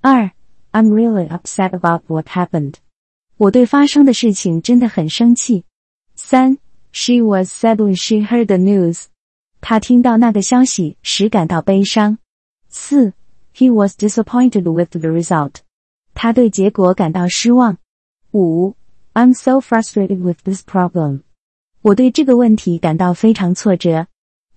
[0.00, 0.30] 二
[0.72, 2.74] ，I'm really upset about what happened，
[3.36, 5.64] 我对发生的事情真的很生气。
[6.14, 6.58] 三。
[6.96, 9.06] She was sad when she heard the news.
[9.60, 12.18] 她听到那个消息时感到悲伤。
[12.68, 13.14] 四
[13.52, 15.54] ，He was disappointed with the result.
[16.14, 17.78] 他对结果感到失望。
[18.32, 18.76] 五
[19.13, 21.21] ，I'm so frustrated with this problem.
[21.81, 24.07] 我对这个问题感到非常挫折。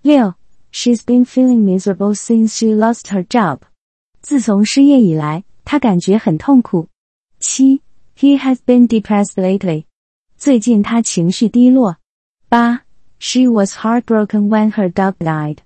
[0.03, 0.35] 六，
[0.73, 3.61] She's been feeling miserable since she lost her job.
[4.21, 6.89] 自从失业以来，她感觉很痛苦。
[7.39, 7.81] 七，
[8.17, 9.85] He has been depressed lately.
[10.37, 11.99] 最近他情绪低落。
[12.49, 12.83] 八，
[13.19, 15.59] She was heartbroken when her dog died。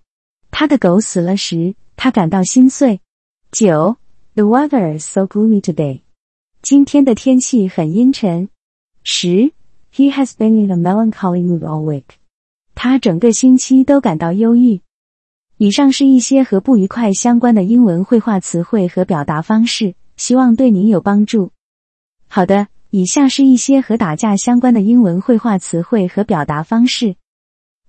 [0.50, 3.00] 她的狗死了时，她感到心碎。
[3.50, 3.96] 九，
[4.34, 6.02] The weather is so gloomy today。
[6.62, 8.50] 今天的天气很阴沉。
[9.03, 9.51] 十
[9.93, 12.03] ，He has been in a melancholy mood all week。
[12.75, 14.81] 他整个星期都感到忧郁。
[15.57, 21.51] 以上是一些和不愉快相关的英文绘画词汇和表达方式，希望对您有帮助。
[22.27, 22.67] 好的。
[22.93, 27.15] 以下是一些和打架相关的英文绘画词汇和表达方式：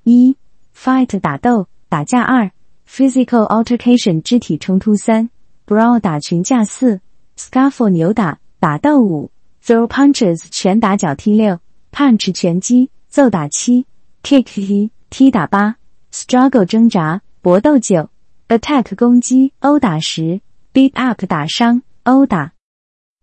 [0.05, 0.37] 一、
[0.77, 2.53] fight 打斗、打架；二、
[2.89, 5.29] physical altercation 肢体冲突；三、
[5.67, 7.01] brawl 打群架；四、
[7.37, 9.32] scuffle 扭打、打斗；五、
[9.65, 11.61] throw punches 拳打脚踢；六、
[11.93, 13.87] punch 拳击、揍打；七、
[14.23, 15.77] kick 踢踢打；八、
[16.11, 18.11] struggle 挣扎、搏斗；九、
[18.49, 20.41] attack 攻击、殴打；十、
[20.75, 22.55] beat up 打伤、殴打。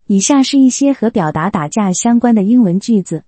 [0.06, 3.24] 以下是一些和表达打架相关的英文句子：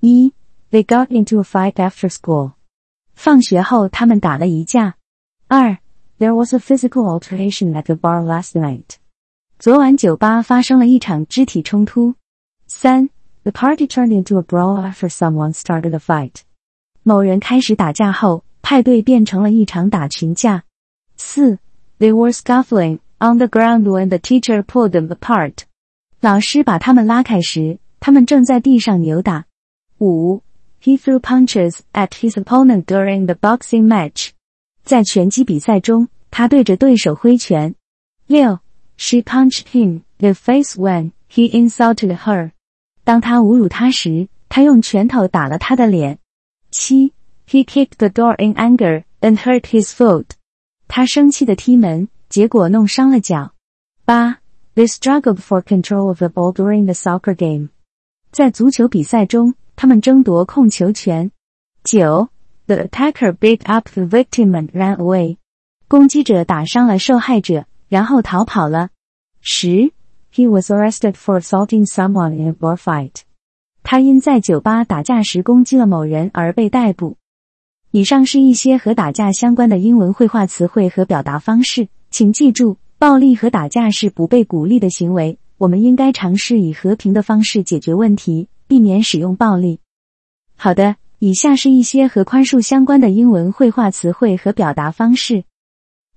[0.00, 0.32] 一
[0.70, 2.52] ，They got into a fight after school。
[3.14, 4.96] 放学后他们打了一架。
[5.46, 5.76] 二
[6.18, 8.96] ，There was a physical altercation at the bar last night。
[9.58, 12.14] 昨晚酒吧发生了一场肢体冲突。
[12.69, 13.09] 三，
[13.43, 16.41] The party turned into a brawl after someone started a fight。
[17.03, 20.63] 某人开始打架后，派对变成了一场打群架。
[21.15, 21.59] 四，
[21.99, 25.59] They were scuffling on the ground when the teacher pulled them apart。
[26.19, 29.45] 老师把他们拉开时，他们正在地上扭打。
[29.99, 30.41] 五
[30.81, 34.31] He threw punches at his opponent during the boxing match.
[34.83, 37.75] 在拳击比赛中，他对着对手挥拳。
[38.27, 38.59] 六，
[38.97, 42.51] She punched him in the face when he insulted her.
[43.04, 46.18] 当他侮辱他时，他用拳头打了他的脸。
[46.70, 47.12] 七
[47.48, 50.26] ，He kicked the door in anger and hurt his foot.
[50.88, 53.52] 他生气的踢门，结果弄伤了脚。
[54.04, 54.38] 八
[54.74, 57.68] ，They struggled for control of the ball during the soccer game.
[58.30, 59.54] 在足球比赛中。
[59.76, 61.30] 他们争夺控球权。
[61.84, 62.28] 九
[62.66, 65.38] ，The attacker beat up the victim and ran away。
[65.88, 68.90] 攻击者打伤了受害者，然后逃跑了。
[69.40, 69.90] 十
[70.34, 73.22] ，He was arrested for assaulting someone in a bar fight。
[73.82, 77.16] 他因在酒吧打架时攻击了某人而被逮捕。
[77.90, 85.38] 以上是一些和打架相关的英文绘画词汇和表达方式，请记住，暴力和打架是不被鼓励的行为。
[85.58, 88.48] 我们应该尝试以和平的方式解决问题。
[88.70, 89.80] 避免使用暴力。
[90.54, 95.42] 好的，以下是一些和宽恕相关的英文绘画词汇和表达方式：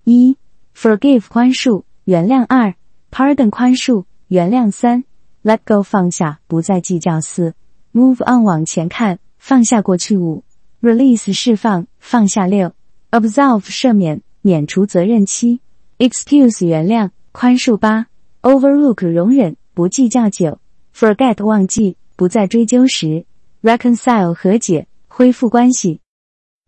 [0.04, 0.38] 一
[0.78, 2.76] ，forgive 宽恕、原谅；二
[3.14, 5.04] ，pardon 宽恕、原谅；三
[5.44, 7.54] ，let go 放下、不再计较；四
[7.94, 10.44] ，move on 往前看、放下过去；五
[10.82, 12.74] ，release 释放、放下；六
[13.12, 15.62] ，absolve 赦免、免除责任；七
[16.00, 18.08] ，excuse 原谅、宽恕；八
[18.42, 20.60] ，overlook 容忍、不计较；九
[20.94, 21.98] ，forget 忘记。
[22.16, 23.26] 不再追究时
[23.64, 26.00] ，reconcile 和解，恢复关系。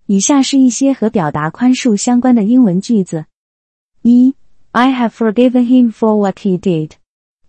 [0.07, 3.25] 以下是一些和表达宽恕相关的英文句子：
[4.01, 4.35] 一
[4.74, 6.92] ，I have forgiven him for what he did。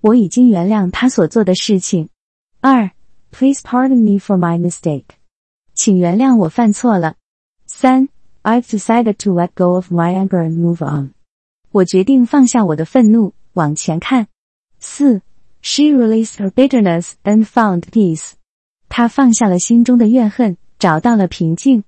[0.01, 2.09] 我已经原谅他所做的事情。
[2.59, 2.91] 二，
[3.31, 5.05] Please pardon me for my mistake。
[5.73, 7.15] 请原谅我犯错了。
[7.65, 8.09] 三，
[8.43, 11.13] I've decided to let go of my anger and move on。
[11.71, 14.27] 我决定放下我的愤怒，往前看。
[14.79, 15.21] 四。
[15.63, 18.31] She released her bitterness and found peace.
[18.89, 21.83] 她放下了心中的怨恨，找到了平静。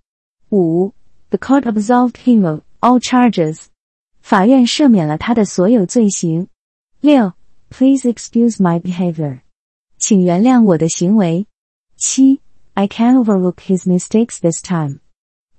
[0.52, 0.94] 五，
[1.32, 3.66] The court absolved him of all charges.
[4.28, 6.48] 法院赦免了他的所有罪行。
[7.02, 7.34] 六，
[7.70, 9.42] Please excuse my behavior.
[9.98, 11.48] 请原谅我的行为。
[11.96, 12.40] 七，
[12.74, 15.00] I can overlook his mistakes this time.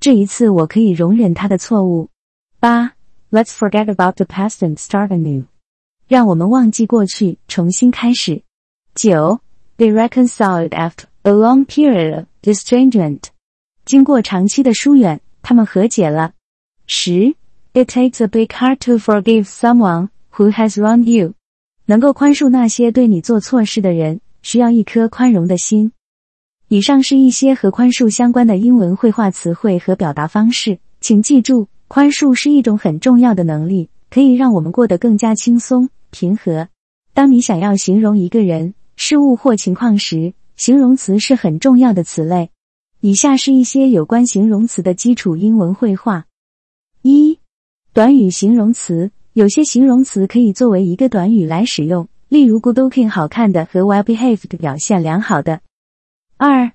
[0.01, 2.11] 这一次我可以容忍他的错误。
[2.61, 2.95] 八，
[3.31, 5.47] Let's forget about the past and start anew.
[6.07, 8.43] 让我们忘记过去，重新开始。
[8.95, 9.41] 九，
[9.77, 13.23] They reconciled after a long period of estrangement。
[13.85, 16.35] 经过长期的疏远，他们和解了。
[16.87, 17.35] 十
[17.74, 21.34] ，It takes a big heart to forgive someone who has wronged you。
[21.86, 25.92] 能够宽恕那些对你做错事的人，需要一颗宽容的心。
[26.68, 35.90] 以上是一些和宽恕相关的英文绘画词汇和表达方式，请记住，宽恕是一种很重要的能力，可以让我们过得更加轻松。
[36.12, 36.68] 平和。
[37.14, 42.52] 当你想要形容一个人、事物或情况时，形容词是很重要的词类。
[43.00, 46.26] 以下是一些有关形容词的基础英文绘画：
[47.02, 47.39] 一、
[47.94, 49.12] 短语形容词。
[49.34, 55.62] 有些形容词可以作为一个短语来使用，例如 good-looking 好看的和 well-behaved 表现良好的。
[56.38, 56.72] 二、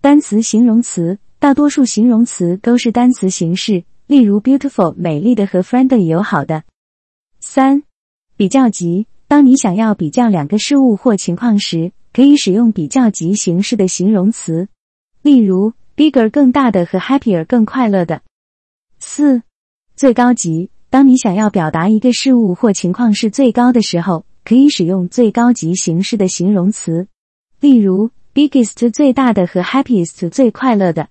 [0.00, 1.18] 单词形容词。
[1.38, 6.62] 大多数形容词都是单词形式，例如 beautiful 美丽的和 friendly 友好的。
[7.40, 7.82] 三。
[8.36, 14.68] 比较级，当你想要比较两个事物或情况时，可以使用比较级形式的形容词，
[15.22, 18.22] 例如 bigger 更大的和 happier 更快乐的。
[19.00, 19.42] 四，
[20.02, 27.06] 最高级，当你想要表达一个事物或情况是最高的时候，可以使用最高级形式的形容词，
[27.60, 31.08] 例如 biggest 最大的和 happiest 最快乐的。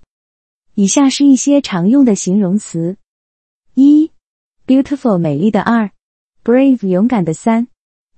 [0.73, 2.97] 以下是一些常用的形容词：
[3.75, 4.11] 一
[4.67, 5.89] ，beautiful 美丽的；二。
[6.43, 7.69] brave 勇敢的三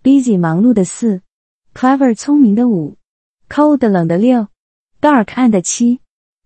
[0.02, 1.22] ，busy 忙碌的四
[1.76, 2.98] ，clever 聪明的五
[3.48, 4.48] ，cold 冷的六
[5.00, 6.00] ，dark 暗的七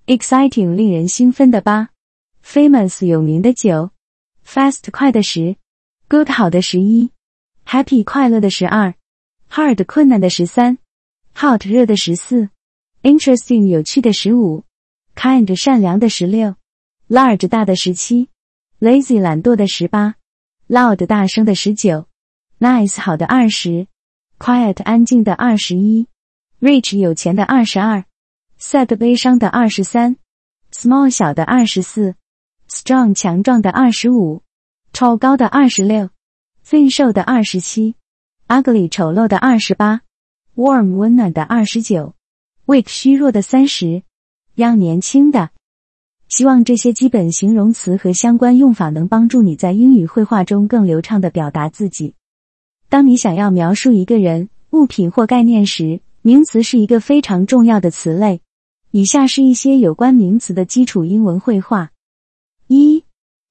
[0.05, 1.91] ，exciting 令人兴奋的八
[2.43, 3.91] ，famous 有名的九。
[4.47, 5.57] ，fast 快的十
[6.07, 7.11] ，good 好的十一
[7.65, 8.93] ，happy 快乐的十二
[9.51, 10.77] ，hard 困难的十三
[11.35, 12.49] ，hot 热的十四
[13.03, 14.63] ，interesting 有趣的十五
[15.15, 16.55] ，kind 善良的十六
[17.09, 18.29] ，large 大的十七
[18.79, 20.15] ，lazy 懒惰的十八。
[20.67, 22.07] loud 大声的十九
[22.59, 23.87] ，nice 好的二十
[24.37, 26.07] ，quiet 安静的二十一
[26.59, 28.03] ，rich 有钱的二十二
[28.59, 30.17] ，sad 悲伤的二十三
[30.73, 32.15] ，small 小的二十四
[32.69, 34.41] ，strong 强壮的二十五
[34.93, 36.09] ，tall 高的二十六
[36.65, 37.95] ，thin 瘦的二十七
[38.47, 40.01] ，ugly 丑陋的二十八
[40.55, 42.15] ，warm 温暖的二十九
[42.65, 44.03] ，weak 虚弱的三十
[44.55, 45.49] ，young 年轻的。
[46.29, 52.15] 希望这些基本形容词和相关用法能帮助你在英语绘画中更流畅的表达自己。
[52.89, 58.41] 当你想要描述一个人、物品或概念时，名词是一个非常重要的词类。
[58.91, 61.91] 以下是一些有关名词的基础英文绘画：
[62.67, 63.03] 一、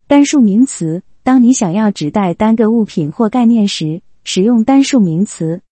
[0.07, 1.03] 单数名词。
[1.23, 5.63] 当你想要指代单个物品或概念时，使用单数名词，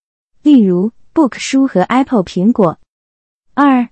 [0.42, 2.78] 例如 book 书和 apple 苹果。
[3.54, 3.88] 二、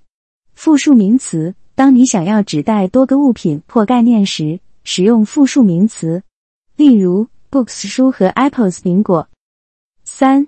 [0.53, 1.55] 复数名词。
[1.75, 6.21] 当你想要指代多个物品或概念时，使用复数名词，
[6.75, 9.27] 例如 books 书和 apples 苹果。
[10.03, 10.47] 三、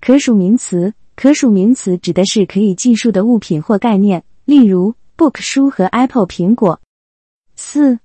[0.00, 0.94] 可数名词。
[1.14, 6.80] 可数名词指的是可以计数的物品或概念，例如 book 书和 apple 苹果。
[7.54, 7.98] 四、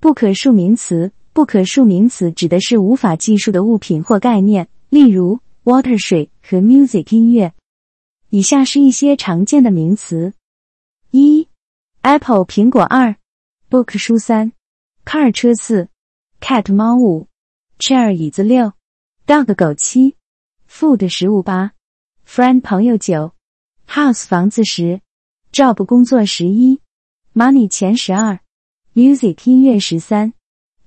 [0.00, 1.12] 不可数名词。
[1.32, 7.54] 不可数名词指的是无法计数的物品或概念，例如 water 水和 music 音乐。
[8.30, 10.34] 以下是一些常见的名词：
[11.12, 11.48] 一、
[12.02, 13.14] apple 苹果二
[13.70, 14.52] ，book 书三
[15.04, 15.88] ，car 车四
[16.40, 17.28] ，cat 猫五
[17.78, 18.72] ，chair 椅子六
[19.26, 20.16] ，dog 狗七
[20.68, 21.72] ，food 食物八
[22.26, 23.32] ，friend 朋友九
[23.88, 25.00] ，house 房子十
[25.52, 26.80] ，job 工作十一
[27.34, 28.40] ，money 钱十二
[28.94, 30.32] ，music 音乐十三。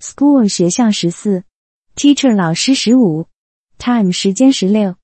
[0.01, 1.43] School 学校十四
[1.95, 3.27] ，Teacher 老师十五
[3.77, 4.95] ，Time 时间十六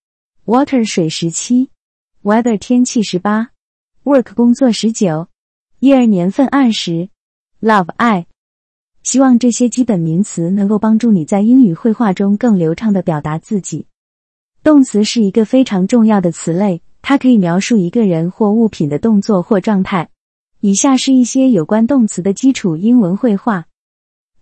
[0.45, 1.70] ，Water 水十七
[2.22, 3.52] ，Weather 天气十八
[4.04, 5.28] ，Work 工作十九
[5.80, 7.10] ，Year 年份二十
[7.62, 8.28] ，Love 爱。
[9.02, 13.88] 希望这些基本名词能够帮助你在英语绘画中更流畅的表达自己。
[14.62, 20.10] 动词是一个非常重要的词类，它可以描述一个人或物品的动作或状态。
[20.62, 23.66] 以下是一些有关动词的基础英文绘画：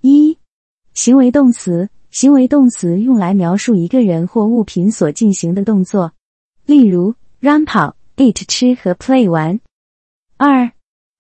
[0.02, 0.38] 一。
[0.96, 6.14] 行为动词，行为动词用来描述一个人或物品所进行的动作，
[6.66, 9.60] 例如 run 跑，eat 吃和 play 玩。
[10.38, 10.72] 二、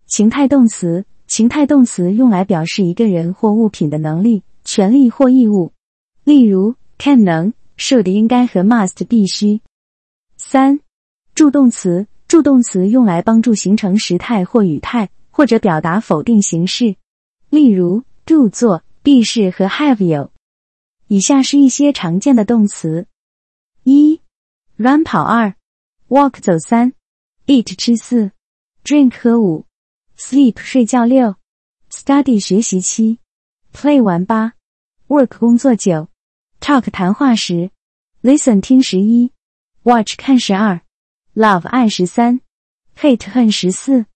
[0.08, 5.72] 情态动词，情态动词用来表示一个人或物品的能力、权利或义务，
[6.24, 9.62] 例如 can 能，should 应该和 must 必须。
[10.38, 10.80] 三、
[11.36, 16.96] 助动词，助动词用来帮助形成时态或语态，或者表达否定形式，
[17.50, 18.84] 例如 do 做。
[19.08, 20.34] 必是和 have 有。
[21.08, 23.08] 以下是一些常见的动词：
[23.84, 24.20] 一、
[24.76, 25.56] run 跑二
[26.10, 26.92] ，walk 走三
[27.46, 28.32] ，eat 吃四
[28.84, 29.66] ，drink 喝五
[30.18, 31.36] ，sleep 睡觉六
[31.90, 33.20] ，study 学习七
[33.74, 34.56] ，play 玩八
[35.08, 36.10] ，work 工作九
[36.60, 37.72] ，talk 谈话十
[38.22, 39.32] ，listen 听十一
[39.84, 40.82] ，watch 看十二。
[41.38, 42.42] ，love 爱十三
[43.00, 44.08] ，hate 恨十四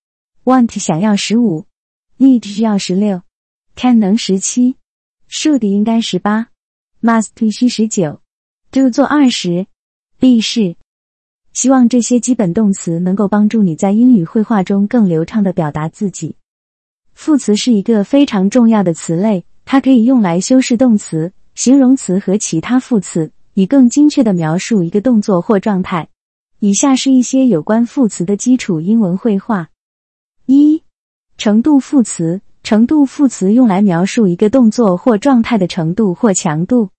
[0.43, 1.67] ，want 想要十五
[2.17, 3.21] ，need 需要十六
[3.75, 4.77] ，can 能十七。
[5.29, 6.47] should 应该十八
[6.99, 8.21] ，must 必须十九
[8.71, 9.67] ，do 做二十
[10.19, 10.75] ，be 是。
[11.53, 16.37] 希望这些基本动词能够帮助你在英语绘画中更流畅的表达自己。
[17.13, 26.07] 副词是一个非常重要的词类，它可以用来修饰动词、形容词和其他副词，以更精确的描述一个动作或状态。
[26.63, 29.69] 以下是一些有关副词的基础英文绘画：
[30.45, 30.83] 一、
[31.35, 32.39] 程度副词。
[32.61, 36.91] 程度副词用来描述一个动作或状态的程度或强度，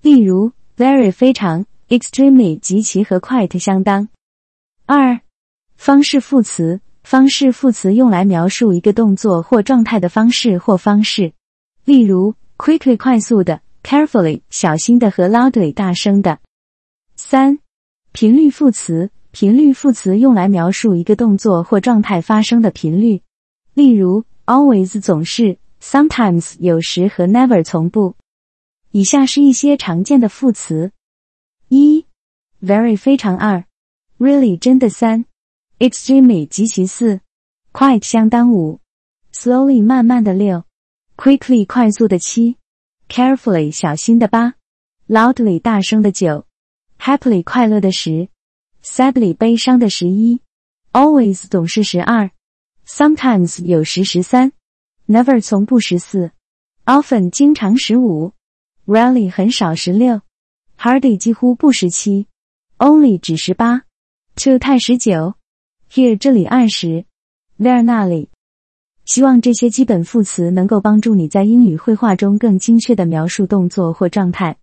[0.00, 4.08] 例如 very 非常，extremely 极其和 quite 相当。
[4.86, 5.20] 二、
[5.76, 11.34] 方式副词，方式副词用来描述一个动作或状态的方式或方式，
[11.84, 16.38] 例如 quickly 快速的，carefully 小心的和 loudly 大声的。
[17.16, 17.58] 三、
[18.12, 23.22] 频率副词，频率副词用来描述一个动作或状态发生的频率，
[23.74, 24.24] 例如。
[24.46, 28.16] Always 总是，sometimes 有时和 never 从不。
[28.90, 30.90] 以下是一些常见的副词：
[31.68, 32.04] 一
[32.60, 33.64] ，very 非常二
[34.18, 35.24] ，really 真的三
[35.78, 37.20] ，extremely 极其四
[37.72, 38.80] ，quite 相当五
[39.32, 40.64] ，slowly 慢慢的六
[41.16, 42.56] ，quickly 快速的七
[43.08, 44.54] ，carefully 小心的八
[45.06, 46.44] ，loudly 大声的九。
[47.00, 48.28] ，happily 快乐的十
[48.84, 50.40] ，sadly 悲伤的十一
[50.92, 52.30] ，always 总是十二。
[52.86, 54.52] Sometimes 有时十三
[55.06, 56.32] ，Never 从不十四
[56.84, 58.32] ，Often 经常十五
[58.86, 60.20] ，Rarely 很少十六
[60.78, 62.26] ，Hardly 几乎不十七
[62.78, 63.84] ，Only 只十八
[64.34, 65.34] ，to 太十九
[65.90, 67.04] ，Here 这里二十
[67.58, 68.28] ，There 那里。
[69.04, 74.56] 希望这些基本副词能够帮助你在英语绘画中更精确的描述动作或状态。